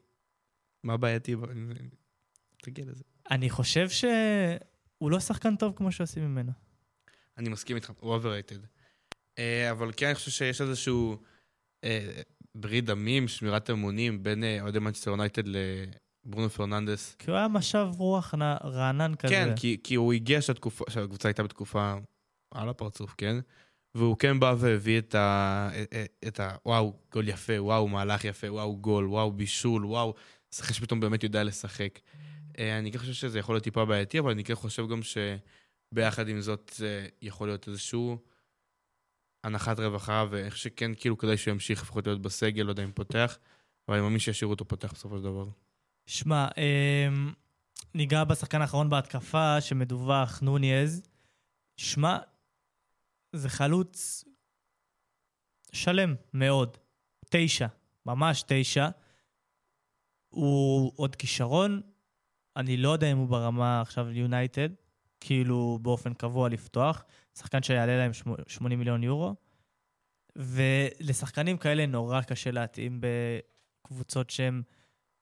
[0.85, 1.37] מה בעייתי?
[2.63, 3.05] תגיע לזה.
[3.31, 6.53] אני חושב שהוא לא שחקן טוב כמו שעושים ממנו.
[7.39, 8.67] אני מסכים איתך, הוא overrated.
[9.39, 11.17] אה, אבל כן, אני חושב שיש איזשהו
[11.85, 12.23] אה,
[12.55, 17.15] ברית דמים, שמירת אמונים בין אה, אוהדי מנצ'סטר יונייטד לברונו פרננדס.
[17.19, 18.35] כי הוא היה משב רוח
[18.65, 19.35] רענן כזה.
[19.35, 21.95] כן, כי, כי הוא הגיע שהקבוצה הייתה בתקופה
[22.51, 23.37] על הפרצוף, כן?
[23.95, 25.71] והוא כן בא והביא את ה...
[26.29, 26.57] את ה...
[26.67, 30.15] וואו, גול יפה, וואו, מהלך יפה, וואו, גול, וואו, בישול, וואו.
[30.55, 31.99] שחקן שפתאום באמת יודע לשחק.
[32.59, 36.29] אה, אני כן חושב שזה יכול להיות טיפה בעייתי, אבל אני כן חושב גם שביחד
[36.29, 38.19] עם זאת זה יכול להיות איזשהו
[39.45, 43.39] הנחת רווחה, חושב שכן, כאילו, כדאי שהוא ימשיך לפחות להיות בסגל, לא יודע אם פותח,
[43.89, 45.47] אבל אני מאמין שישאירו אותו פותח בסופו של דבר.
[46.07, 47.33] שמע, אמ,
[47.95, 51.03] ניגע בשחקן האחרון בהתקפה שמדווח, נוניז.
[51.77, 52.19] שמע,
[53.39, 54.25] זה חלוץ
[55.73, 56.77] שלם מאוד.
[57.31, 57.67] תשע,
[58.07, 58.89] ממש תשע.
[60.29, 61.81] הוא עוד כישרון,
[62.57, 64.69] אני לא יודע אם הוא ברמה עכשיו יונייטד,
[65.21, 67.05] כאילו באופן קבוע לפתוח.
[67.39, 69.35] שחקן שיעלה להם שמו- 80 מיליון יורו.
[70.37, 74.63] ולשחקנים כאלה נורא קשה להתאים בקבוצות שהן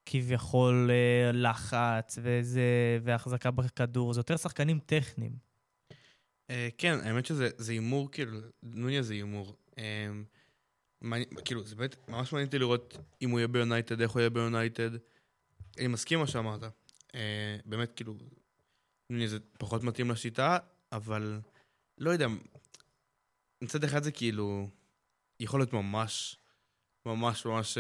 [0.07, 5.46] כביכול אה, לחץ וזה, והחזקה בכדור, זה יותר שחקנים טכניים.
[6.51, 9.57] אה, כן, האמת שזה זה הימור, כאילו, נוניה זה הימור.
[9.79, 10.11] אה,
[11.45, 14.91] כאילו, זה באמת ממש מעניין אותי לראות אם הוא יהיה ביונייטד, איך הוא יהיה ביונייטד.
[15.79, 16.63] אני מסכים מה שאמרת.
[17.15, 18.15] אה, באמת, כאילו,
[19.11, 20.59] נוניה זה פחות מתאים לשיטה,
[20.93, 21.41] אבל
[21.99, 22.27] לא יודע,
[23.63, 24.69] מצד אחד זה כאילו,
[25.41, 26.37] יכול להיות ממש,
[27.07, 27.79] ממש ממש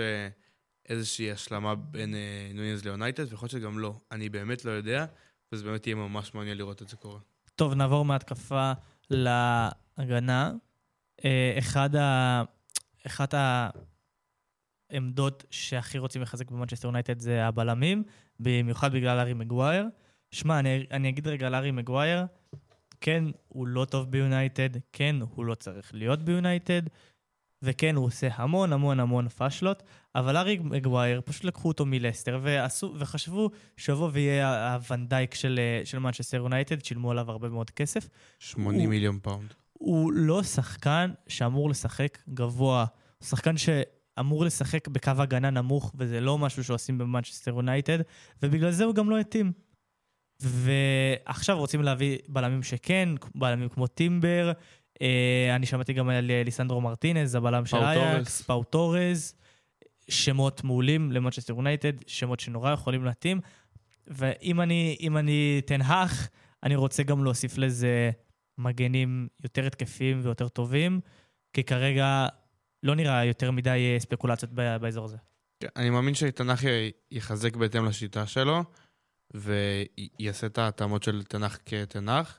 [0.88, 2.14] איזושהי השלמה בין
[2.54, 4.00] נוניז ליונייטד, ויכול להיות שגם לא.
[4.10, 5.06] אני באמת לא יודע,
[5.52, 7.20] וזה באמת יהיה ממש מעניין לראות את זה קורה.
[7.56, 8.72] טוב, נעבור מהתקפה
[9.10, 10.52] להגנה.
[11.24, 12.42] אה, אחד ה...
[13.06, 13.34] אחת
[14.90, 18.02] העמדות שהכי רוצים לחזק במנצ'סטר יונייטד זה הבלמים,
[18.40, 19.86] במיוחד בגלל הארי מגוויר.
[20.30, 22.26] שמע, אני, אני אגיד רגע על הארי מגווייר,
[23.00, 26.82] כן, הוא לא טוב ביונייטד, כן, הוא לא צריך להיות ביונייטד,
[27.62, 29.82] וכן, הוא עושה המון המון המון פאשלות,
[30.14, 35.98] אבל הארי מגווייר, פשוט לקחו אותו מלסטר, ועשו, וחשבו שיבוא ויהיה הוונדייק של, אה, של
[35.98, 38.08] מנצ'סטר יונייטד, שילמו עליו הרבה מאוד כסף.
[38.38, 39.54] 80 הוא- מיליון פאונד.
[39.72, 42.84] הוא לא שחקן שאמור לשחק גבוה,
[43.18, 47.98] הוא שחקן שאמור לשחק בקו הגנה נמוך, וזה לא משהו שעושים במנצ'סטר יונייטד,
[48.42, 49.52] ובגלל זה הוא גם לא התאים.
[50.42, 54.52] ועכשיו רוצים להביא בלמים שכן, בלמים כמו טימבר,
[55.54, 58.42] אני שמעתי גם על אה, ליסנדרו מרטינז, הבלם של אייקס.
[58.42, 59.34] פאו טורז,
[60.08, 63.40] שמות מעולים למנצ'סטר יונייטד, שמות שנורא יכולים להתאים.
[64.06, 66.28] ואם אני, אני תנהך,
[66.62, 68.10] אני רוצה גם להוסיף לזה
[68.58, 71.00] מגנים יותר התקפיים ויותר טובים,
[71.52, 72.26] כי כרגע
[72.82, 75.16] לא נראה יותר מדי אה, ספקולציות באזור הזה.
[75.60, 76.62] כן, אני מאמין שתנ"ך
[77.10, 78.64] יחזק בהתאם לשיטה שלו,
[79.34, 82.38] ויעשה את ההתאמות של תנ"ך כתנ"ך.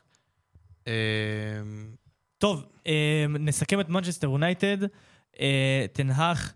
[2.38, 4.78] טוב, אה, נסכם את מנצ'סטר יונייטד.
[5.92, 6.54] תנהך,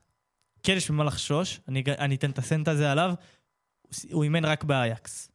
[0.63, 3.15] כן יש ממה לחשוש, אני, אני אתן את ה סנט הזה עליו.
[4.11, 5.33] הוא אימן רק באייקס.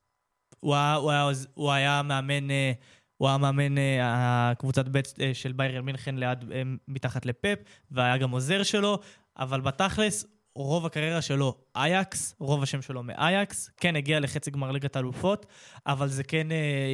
[0.59, 1.11] הוא הוא
[1.53, 2.71] הוא היה מאמן, אה,
[3.17, 6.45] הוא היה מאמן אה, הקבוצת ב' אה, של ביירן מינכן ליד,
[6.87, 7.59] מתחת לפפ,
[7.91, 8.99] והיה גם עוזר שלו,
[9.37, 10.25] אבל בתכלס,
[10.55, 15.45] רוב הקריירה שלו אייקס, רוב השם שלו מאייקס, כן הגיע לחצי גמר ליגת האלופות,
[15.87, 16.47] אבל זה כן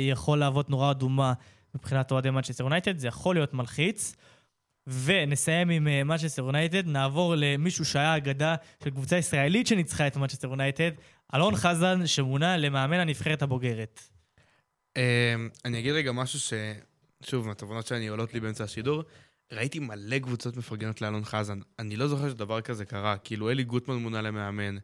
[0.09, 1.33] יכול להוות נורה אדומה
[1.75, 4.15] מבחינת אוהדי מנצ'סטר יונייטד, זה יכול להיות מלחיץ.
[4.87, 10.47] ונסיים עם אה, מנצ'סטר יונייטד, נעבור למישהו שהיה אגדה של קבוצה ישראלית שניצחה את מנצ'סטר
[10.47, 10.91] יונייטד,
[11.35, 14.01] אלון חזן, שמונה למאמן הנבחרת הבוגרת.
[14.97, 16.53] אה, אני אגיד רגע משהו ש...
[17.25, 19.03] שוב, מהתובנות שאני עולות לי באמצע השידור,
[19.51, 21.59] ראיתי מלא קבוצות מפרגנות לאלון חזן.
[21.79, 23.17] אני לא זוכר שדבר כזה קרה.
[23.17, 24.77] כאילו, אלי גוטמן מונה למאמן.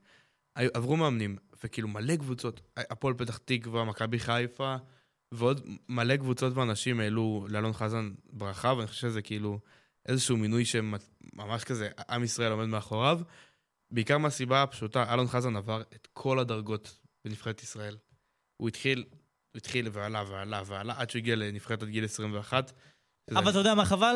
[0.55, 4.75] עברו מאמנים, וכאילו מלא קבוצות, הפועל פתח תקווה, מכבי חיפה,
[5.33, 9.59] ועוד מלא קבוצות ואנשים העלו לאלון חזן ברכה, ואני חושב שזה כאילו
[10.05, 13.19] איזשהו מינוי שממש כזה, עם ישראל עומד מאחוריו.
[13.91, 17.97] בעיקר מהסיבה הפשוטה, אלון חזן עבר את כל הדרגות בנבחרת ישראל.
[18.61, 18.99] הוא התחיל,
[19.51, 22.71] הוא התחיל ועלה ועלה ועלה, עד שהוא הגיע לנבחרת עד גיל 21.
[23.29, 24.15] שזה- אבל אתה יודע מה חבל?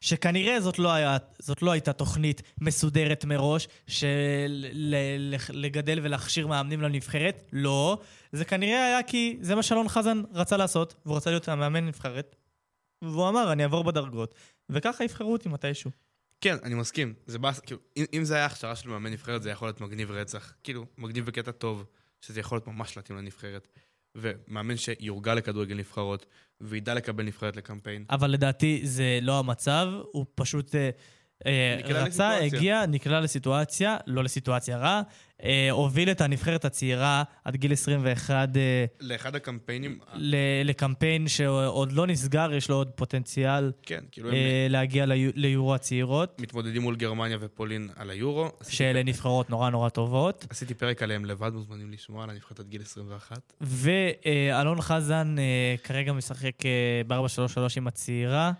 [0.00, 4.66] שכנראה זאת לא, היה, זאת לא הייתה תוכנית מסודרת מראש של
[5.52, 7.42] לגדל ולהכשיר מאמנים לנבחרת.
[7.52, 7.98] לא.
[8.32, 12.36] זה כנראה היה כי זה מה שאלון חזן רצה לעשות, והוא רצה להיות המאמן נבחרת.
[13.02, 14.34] והוא אמר, אני אעבור בדרגות,
[14.70, 15.90] וככה יבחרו אותי מתישהו.
[16.40, 17.14] כן, אני מסכים.
[17.26, 20.10] זה באס, כאילו, אם, אם זה היה הכשרה של מאמן נבחרת, זה יכול להיות מגניב
[20.10, 20.54] רצח.
[20.64, 21.84] כאילו, מגניב בקטע טוב,
[22.20, 23.68] שזה יכול להיות ממש להתאים לנבחרת.
[24.16, 26.26] ומאמן שיורגל לכדורגל נבחרות,
[26.60, 28.04] וידע לקבל נבחרת לקמפיין.
[28.10, 30.90] אבל לדעתי זה לא המצב, הוא פשוט נקלע
[31.44, 32.38] רצה, לסיטואציה.
[32.58, 35.02] הגיע, נקלע לסיטואציה, לא לסיטואציה רע,
[35.44, 42.06] אה, הוביל את הנבחרת הצעירה עד גיל 21 אה, לאחד הקמפיינים, ל- לקמפיין שעוד לא
[42.06, 46.96] נסגר, יש לו עוד פוטנציאל כן, כאילו, הם אה, להגיע ליו- ליורו הצעירות, מתמודדים מול
[46.96, 48.48] גרמניה ופולין על היורו.
[48.68, 50.46] שאלה נבחרות נורא נורא טובות.
[50.50, 53.52] עשיתי פרק עליהם לבד, מוזמנים לשמוע על הנבחרת עד גיל 21.
[53.60, 56.70] ואלון חזן אה, כרגע משחק אה,
[57.06, 57.18] ב-4-3-3
[57.76, 58.52] עם הצעירה.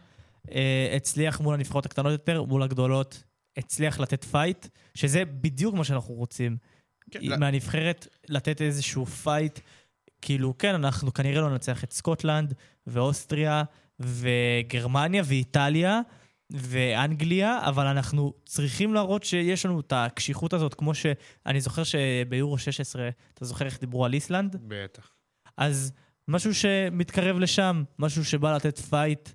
[0.53, 3.23] אה, הצליח מול הנבחרות הקטנות יותר, מול הגדולות,
[3.57, 6.57] הצליח לתת פייט, שזה בדיוק מה שאנחנו רוצים.
[7.11, 9.59] כן, מהנבחרת לתת איזשהו פייט.
[10.23, 12.55] כאילו, כן, אנחנו כנראה לא ננצח את סקוטלנד,
[12.87, 13.63] ואוסטריה,
[14.01, 16.01] וגרמניה, ואיטליה,
[16.51, 23.09] ואנגליה, אבל אנחנו צריכים להראות שיש לנו את הקשיחות הזאת, כמו שאני זוכר שביורו 16,
[23.35, 24.57] אתה זוכר איך דיברו על איסלנד?
[24.69, 25.11] בטח.
[25.57, 25.93] אז
[26.29, 29.29] משהו שמתקרב לשם, משהו שבא לתת פייט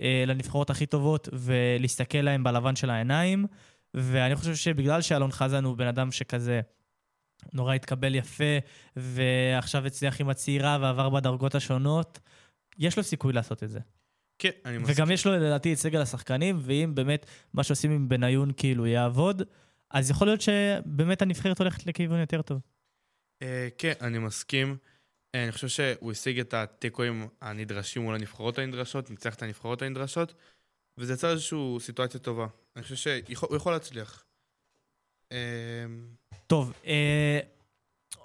[0.00, 3.46] לנבחרות הכי טובות ולהסתכל להם בלבן של העיניים.
[3.94, 6.60] ואני חושב שבגלל שאלון חזן הוא בן אדם שכזה
[7.52, 8.58] נורא התקבל יפה,
[8.96, 12.20] ועכשיו הצליח עם הצעירה ועבר בדרגות השונות,
[12.78, 13.80] יש לו סיכוי לעשות את זה.
[14.38, 14.94] כן, אני מסכים.
[14.96, 19.42] וגם יש לו לדעתי את סגל השחקנים, ואם באמת מה שעושים עם בניון כאילו יעבוד,
[19.90, 22.60] אז יכול להיות שבאמת הנבחרת הולכת לכיוון יותר טוב.
[23.42, 24.76] אה, כן, אני מסכים.
[25.36, 30.34] אה, אני חושב שהוא השיג את התיקואים הנדרשים מול הנבחרות הנדרשות, ניצח את הנבחרות הנדרשות,
[30.98, 32.46] וזה יצר איזושהי סיטואציה טובה.
[32.76, 34.24] אני חושב שהוא יכול להצליח.
[35.32, 35.36] אה,
[36.46, 37.40] טוב, אה,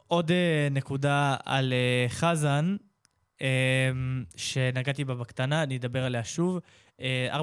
[0.08, 2.76] עוד אה, נקודה על אה, חזן,
[3.42, 3.92] אה,
[4.36, 6.60] שנגעתי בה בקטנה, אני אדבר עליה שוב.
[7.02, 7.40] אה,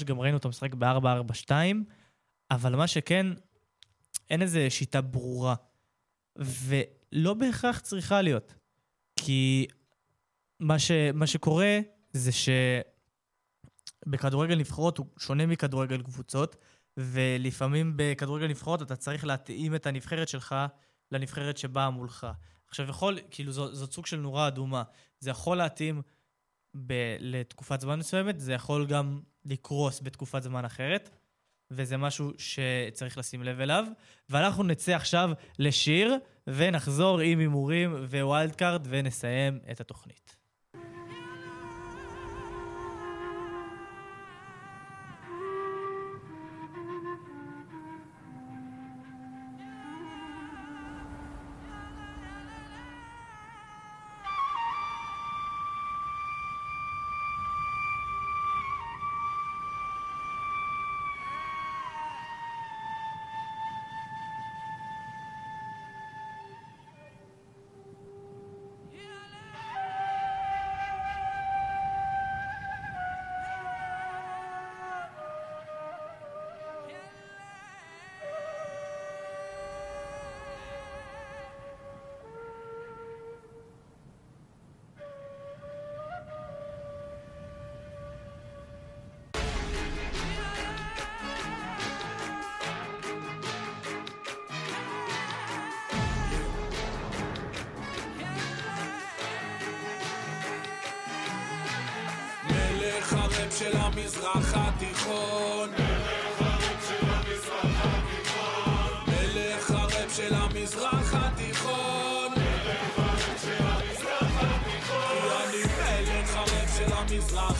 [0.00, 1.50] 4-3-3, גם ראינו אותו משחק ב-4-4-2,
[2.50, 3.26] אבל מה שכן,
[4.30, 5.54] אין איזה שיטה ברורה,
[6.36, 8.61] ולא בהכרח צריכה להיות.
[9.24, 9.66] כי
[10.60, 11.78] מה, ש, מה שקורה
[12.12, 12.30] זה
[14.06, 16.56] שבכדורגל נבחרות הוא שונה מכדורגל קבוצות,
[16.96, 20.54] ולפעמים בכדורגל נבחרות אתה צריך להתאים את הנבחרת שלך
[21.12, 22.26] לנבחרת שבאה מולך.
[22.68, 24.82] עכשיו יכול, כאילו זו, זאת סוג של נורה אדומה.
[25.20, 26.02] זה יכול להתאים
[26.86, 31.10] ב- לתקופת זמן מסוימת, זה יכול גם לקרוס בתקופת זמן אחרת,
[31.74, 33.84] וזה משהו שצריך לשים לב אליו.
[34.30, 36.16] ואנחנו נצא עכשיו לשיר,
[36.46, 40.41] ונחזור עם הימורים ו wild card, ונסיים את התוכנית.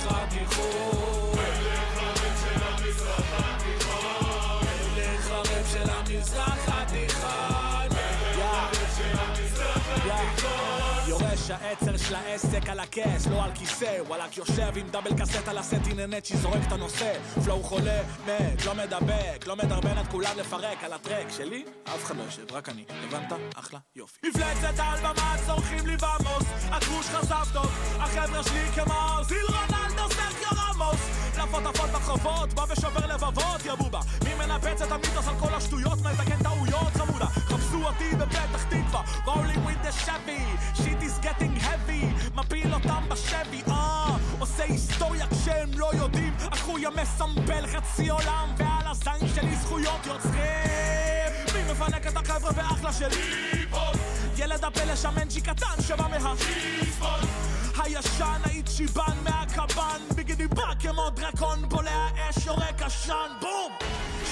[0.02, 1.38] המזרח התיכון
[4.94, 5.66] מלך הרב
[8.96, 10.91] של המזרח התיכון
[11.52, 13.98] העצר של העסק על הכס, לא על כיסא.
[14.06, 17.12] וואלאק יושב עם דאבל קסט על הסט, הנה נצ'י זורק את הנושא.
[17.44, 21.26] פלואו חולה, מת, לא מדבק, לא מדרבן את כולם לפרק על הטרק.
[21.30, 23.32] שלי, אף אחד לא יושב, רק אני, הבנת?
[23.54, 24.28] אחלה, יופי.
[24.28, 27.66] מפלצת על במה, צורכים לי במוס, הכבוש חשף טוב,
[27.98, 31.00] החבר'ה שלי כמו זיל רונלדו, סרקיו רמוס.
[31.38, 35.98] לפות עפות ברחובות, בא ושובר לבבות, יא בובה מי מנפץ את המיתוס על כל השטויות,
[35.98, 36.92] מתקן טעויות,
[37.72, 40.42] חפשו אותי בפתח תקווה, rolling with the Chevy,
[40.74, 47.66] shit is getting heavy, מפיל אותם בשבי, אה, עושה היסטוריה כשהם לא יודעים, אחויה מסמבל
[47.66, 51.32] חצי עולם, ועל הזין שלי זכויות יוצרים.
[51.54, 53.16] מי מפנק את החבר'ה ואחלה שלי?
[54.36, 56.34] ילד הפלא שמנג'י קטן שבא מה...
[57.78, 60.00] הישן האיצ'יבן מהקבן.
[60.14, 63.30] ביגידי בא כמו דרקון בולע אש יורק עשן.
[63.40, 63.72] בום!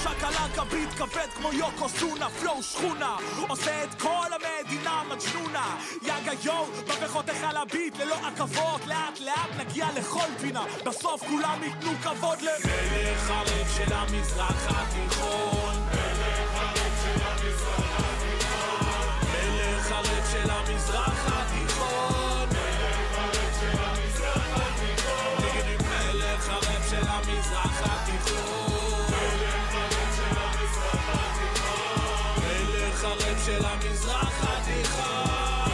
[0.03, 3.15] שקלקה ביט כבד כמו יוקו סונה פלואו שכונה.
[3.49, 5.77] עושה את כל המדינה מג'נונה.
[6.01, 6.65] יאגה יואו
[7.43, 8.87] על הביט ללא עכבות.
[8.87, 10.63] לאט לאט נגיע לכל פינה.
[10.85, 18.81] בסוף כולם ייתנו כבוד למלך הרב של המזרח התיכון מלך הרב של המזרח התיכון.
[19.31, 21.60] מלך הרב של המזרח התיכון
[33.51, 35.71] של המזרח התיכון.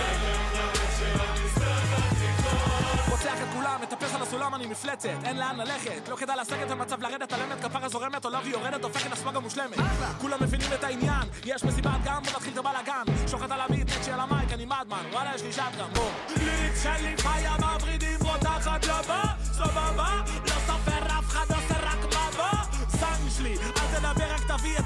[3.10, 5.10] רוצח את כולם, מטפס על הסולם אני מפלצת.
[5.24, 9.12] אין לאן ללכת, לא כדאי לסגת במצב לרדת על אמת כפרה זורמת עולה ויורדת הופכת
[9.12, 9.78] לסמגה מושלמת
[10.22, 13.28] כולם מבינים את העניין, יש מסיבת גם בוא נתחיל את הבלאגן.
[13.28, 15.04] שוחט על הביט, נצ'י על המייק, אני מדמן.
[15.12, 16.12] וואלה יש לי שטרם, בוא.
[16.38, 19.24] ליט שלי חיה בוורידים רותחת לבא.
[19.44, 20.22] סבבה,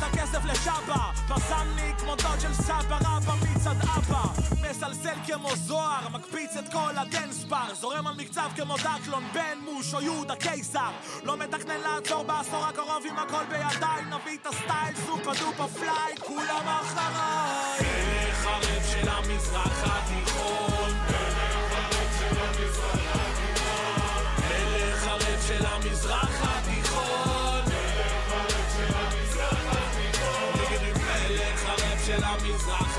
[0.02, 4.24] את הכסף לשאבה פסמני כמו דוד של סבא רבא מצד אבא.
[4.62, 7.74] מסלסל כמו זוהר, מקפיץ את כל הדנס בר.
[7.74, 10.92] זורם על מקצב כמו דקלון בן מוש או יהודה קיסר.
[11.24, 14.02] לא מתכנן לעצור בעשור הקרוב עם הכל בידיי.
[14.06, 17.80] נביא את הסטייל סופר דופר פליי כולם אחריי.
[17.80, 20.92] מלך הרב של המזרח התיכון?
[22.20, 26.51] של המזרח התיכון מלך הרב של המזרח התיכון
[32.22, 32.91] מלך הרב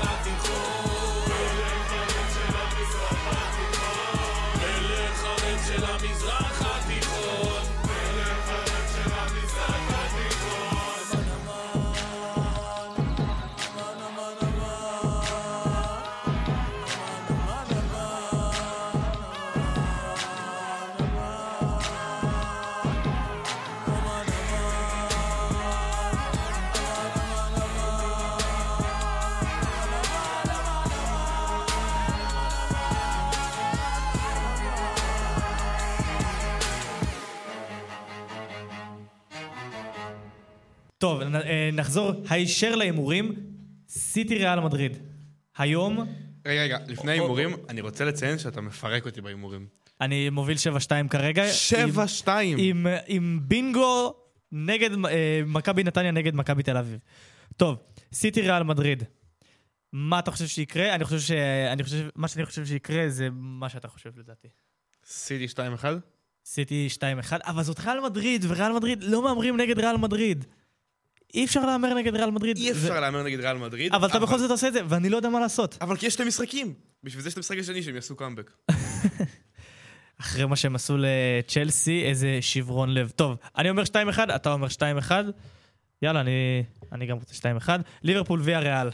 [41.03, 43.35] טוב, אה, נחזור הישר להימורים.
[43.89, 44.97] סיטי ריאל מדריד.
[45.57, 45.99] היום
[46.45, 49.67] רגע, רגע, לפני ההימורים, אני רוצה לציין שאתה מפרק אותי בהימורים.
[50.01, 51.43] אני מוביל 7-2 כרגע.
[51.51, 52.57] שבע, עם- שתיים.
[52.61, 54.13] עם, עם בינגו
[54.51, 56.99] נגד אה, מכבי נתניה נגד מכבי תל אביב.
[57.57, 57.77] טוב,
[58.13, 59.03] סיטי ריאל מדריד.
[59.93, 60.95] מה אתה חושב שיקרה?
[60.95, 61.31] אני חושב ש...
[61.71, 62.09] אני חושב...
[62.15, 64.47] מה שאני חושב שיקרה זה מה שאתה חושב לדעתי.
[65.05, 65.45] סיטי
[65.81, 65.85] 2-1?
[66.45, 67.01] סיטי 2-1,
[67.45, 70.45] אבל זאת ריאל מדריד, וריאל מדריד לא מהמרים נגד ריאל מדריד.
[71.33, 72.57] אי אפשר להמר נגד ריאל מדריד.
[72.57, 72.99] אי אפשר.
[72.99, 73.93] להמר נגד ריאל מדריד.
[73.93, 75.77] אבל אתה בכל זאת עושה את זה, ואני לא יודע מה לעשות.
[75.81, 76.73] אבל כי יש שתי משחקים.
[77.03, 78.51] בשביל זה יש את המשחק השני שהם יעשו קאמבק.
[80.21, 83.09] אחרי מה שהם עשו לצ'לסי, איזה שברון לב.
[83.15, 84.67] טוב, אני אומר 2-1, אתה אומר
[85.09, 85.11] 2-1.
[86.01, 87.69] יאללה, אני, אני גם רוצה 2-1.
[88.03, 88.89] ליברפול ויה ריאל.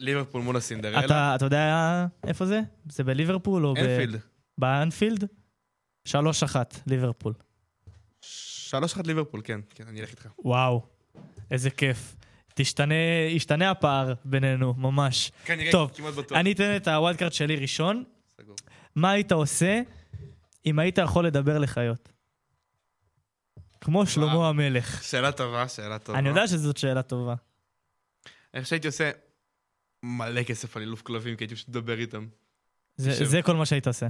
[0.00, 1.04] ליברפול מול הסינדרלה.
[1.04, 2.60] אתה, אתה יודע איפה זה?
[2.88, 3.78] זה בליברפול או ב...
[3.78, 4.20] אנפילד.
[4.58, 5.24] באנפילד?
[6.08, 6.12] 3-1,
[6.86, 7.32] ליברפול.
[8.70, 9.60] 3-1 ליברפול, כן.
[9.74, 10.26] כן, אני אלך איתך.
[10.44, 10.86] וואו,
[11.50, 12.16] איזה כיף.
[12.54, 12.94] תשתנה,
[13.30, 15.32] ישתנה הפער בינינו, ממש.
[15.44, 16.38] כנראה, טוב, כמעט בטוח.
[16.38, 18.04] אני אתן את ה wild card שלי ראשון.
[18.40, 18.56] סגור.
[18.94, 19.80] מה היית עושה
[20.66, 22.12] אם היית יכול לדבר לחיות?
[23.80, 25.04] כמו שלמה המלך.
[25.04, 26.18] שאלה טובה, שאלה טובה.
[26.18, 27.34] אני יודע שזאת שאלה טובה.
[28.54, 29.10] אני חושב שהייתי עושה
[30.02, 32.28] מלא כסף על אילוף כלבים, כי הייתי פשוט מדבר איתם.
[32.96, 33.24] זה, תשב.
[33.24, 34.06] זה כל מה שהיית עושה.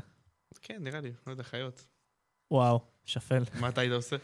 [0.62, 1.86] כן, נראה לי, לא יודע, חיות.
[2.50, 3.42] וואו, שפל.
[3.60, 4.16] מה אתה היית עושה?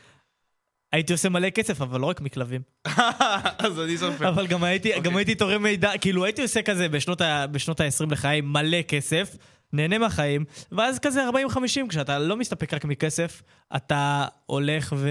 [0.94, 2.60] הייתי עושה מלא כסף, אבל לא רק מכלבים.
[3.66, 4.28] אז אני סופר.
[4.28, 5.02] אבל גם הייתי, אוקיי.
[5.02, 9.36] גם הייתי תורם מידע, כאילו הייתי עושה כזה בשנות, ה, בשנות ה-20 לחיי מלא כסף,
[9.72, 13.42] נהנה מהחיים, ואז כזה 40-50, כשאתה לא מסתפק רק מכסף,
[13.76, 15.08] אתה הולך ו...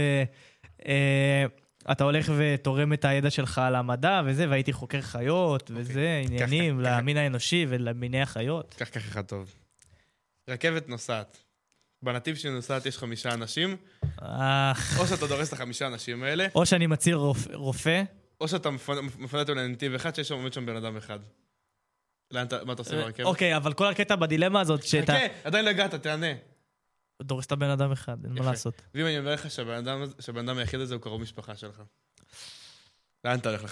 [0.87, 1.45] אה,
[1.91, 6.97] אתה הולך ותורם את הידע שלך למדע וזה, והייתי חוקר חיות וזה, עניינים ככה.
[6.97, 8.75] למין האנושי ולמיני החיות.
[8.77, 9.53] קח כך אחד טוב.
[10.49, 11.37] רכבת נוסעת.
[12.03, 13.77] בנתיב שהיא נוסעת יש חמישה אנשים.
[14.99, 17.47] או שאתה דורס את החמישה אנשים האלה, או שאני רופ...
[17.53, 18.03] רופא,
[18.41, 18.69] או שאתה
[19.19, 21.19] מפנה אותם לנתיב אחד שיש שם עומד שם בן אדם אחד.
[22.31, 23.25] לאן אתה, מה אתה עושה ברכבת?
[23.25, 26.27] אוקיי, אבל כל הקטע בדילמה הזאת, שאתה חכה, עדיין לא הגעת, תענה.
[27.21, 28.45] דורס את הבן אדם אחד, אין מה.
[28.45, 28.81] לעשות.
[28.95, 29.51] ואם אני אומר לך
[30.19, 31.81] שהבן אדם היחיד הזה הוא קרוב משפחה שלך.
[33.25, 33.63] לאן אתה הולך?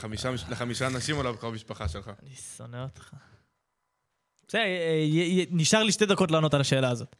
[0.51, 2.11] לחמישה, אנשים או לקרוב משפחה שלך?
[2.23, 3.13] אני שונא אותך.
[4.47, 7.15] בסדר, אה, י- נשאר לי שתי דקות לענות על השאלה הזאת.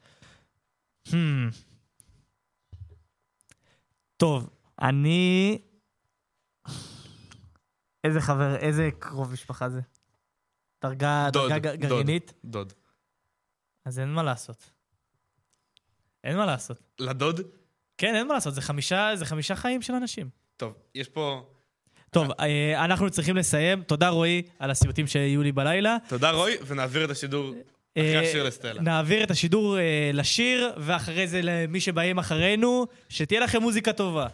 [1.08, 1.14] Hmm.
[4.18, 4.50] טוב,
[4.82, 5.58] אני...
[8.04, 9.82] איזה חבר, איזה קרוב משפחה זה?
[10.84, 11.80] דרגה, דוד, דרגה דוד.
[11.80, 12.34] גרעינית?
[12.46, 12.74] דוד.
[13.86, 14.72] אז אין מה לעשות.
[16.24, 16.78] אין מה לעשות.
[17.00, 17.42] לדוד?
[17.98, 20.30] כן, אין מה לעשות, זה חמישה, זה חמישה חיים של אנשים.
[20.58, 21.50] טוב, יש פה...
[22.10, 23.84] טוב, אה, אנחנו צריכים לסיים.
[23.84, 25.98] תודה, רועי, על הסיוטים שיהיו לי בלילה.
[26.08, 27.54] תודה רועי, ונעביר את השידור
[27.98, 28.82] אחרי אה, השיר לסטלה.
[28.82, 34.28] נעביר את השידור אה, לשיר, ואחרי זה למי שבאים אחרינו, שתהיה לכם מוזיקה טובה.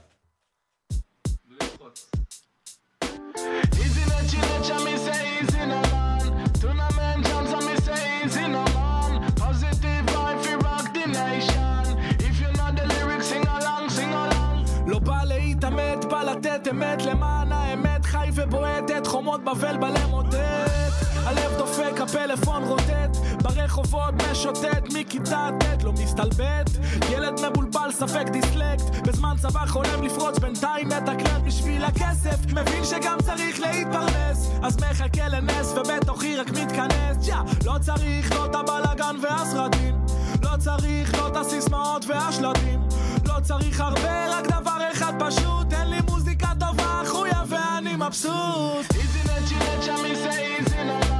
[16.38, 17.06] לתת אמת.
[17.06, 20.90] למען האמת חי ובועט את חומות בבל בלם עודד
[21.26, 23.18] הלב דופק, הפלאפון רוטט
[23.48, 26.70] ברחובות משוטט מכיתה ט' לא מסתלבט.
[27.10, 29.08] ילד מבולבל, ספק דיסלקט.
[29.08, 32.46] בזמן צבא חולם לפרוץ בינתיים מתקלט בשביל הכסף.
[32.54, 34.50] מבין שגם צריך להתפרנס.
[34.64, 37.28] אז מחכה לנס ובתוכי רק מתכנס.
[37.28, 37.36] יא,
[37.66, 39.96] לא צריך לא את הבלאגן והסרטים.
[40.44, 42.82] לא צריך לא את הסיסמאות והשלטים.
[43.26, 45.70] לא צריך הרבה, רק דבר אחד פשוט.
[45.70, 48.86] תן לי מוזיקה טובה, חויה ואני מבסוט.
[48.92, 51.17] Easy let you let you, me say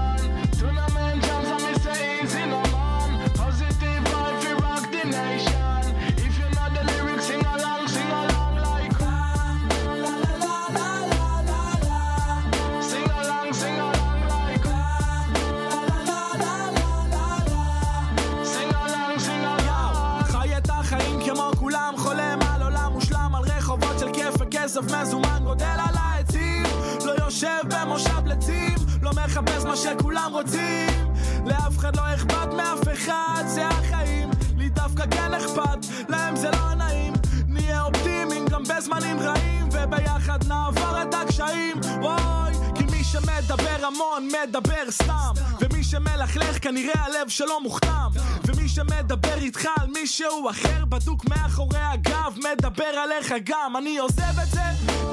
[24.68, 26.64] וכסף מזומן, גודל על העצים,
[27.06, 31.14] לא יושב במושב לצים, לא מחפש מה שכולם רוצים,
[31.46, 36.74] לאף אחד לא אכפת מאף אחד, זה החיים, לי דווקא כן אכפת, להם זה לא
[36.74, 37.14] נעים,
[37.48, 42.67] נהיה אופטימיים גם בזמנים רעים, וביחד נעבור את הקשיים, מי
[43.12, 48.08] שמדבר המון מדבר סתם, ומי שמלכלך כנראה הלב שלו מוכתם,
[48.46, 54.50] ומי שמדבר איתך על מישהו אחר בדוק מאחורי הגב, מדבר עליך גם, אני עוזב את
[54.50, 54.62] זה,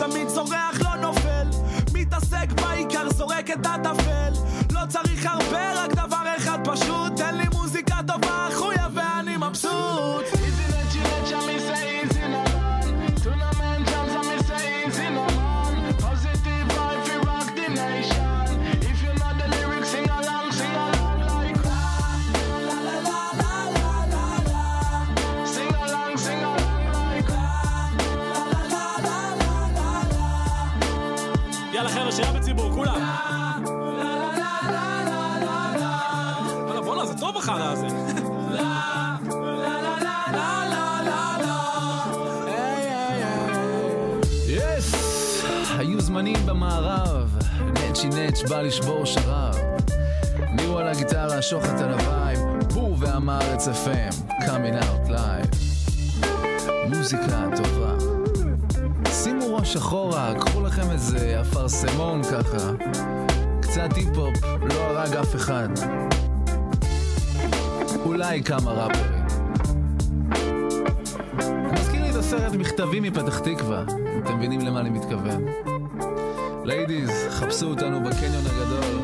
[0.01, 1.47] תמיד זורח לא נופל,
[1.95, 4.32] מתעסק בעיקר זורק את הטפל,
[4.72, 10.34] לא צריך הרבה, רק דבר אחד פשוט, תן לי מוזיקה טובה, חויה ואני מבסוט.
[48.35, 49.57] נץ' בא לשבור שרב.
[50.51, 52.39] מירו על הגיטרה, שוחט על ה vibe,
[52.74, 55.57] בור והמארץ FM, coming out live.
[56.89, 57.95] מוזיקה טובה.
[59.11, 62.70] שימו ראש אחורה, קחו לכם איזה אפרסמון ככה.
[63.61, 65.68] קצת היפ-הופ, לא הרג אף אחד.
[68.05, 69.24] אולי כמה ראפרים.
[71.72, 73.82] מזכיר לי את הסרט מכתבים מפתח תקווה,
[74.24, 75.74] אתם מבינים למה אני מתכוון.
[76.65, 79.01] ליידיז, חפשו אותנו בקניון הגדול,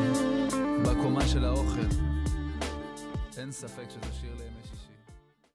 [0.83, 1.81] בקומה של האוכל.
[3.37, 4.50] אין ספק שזה שיר שישי.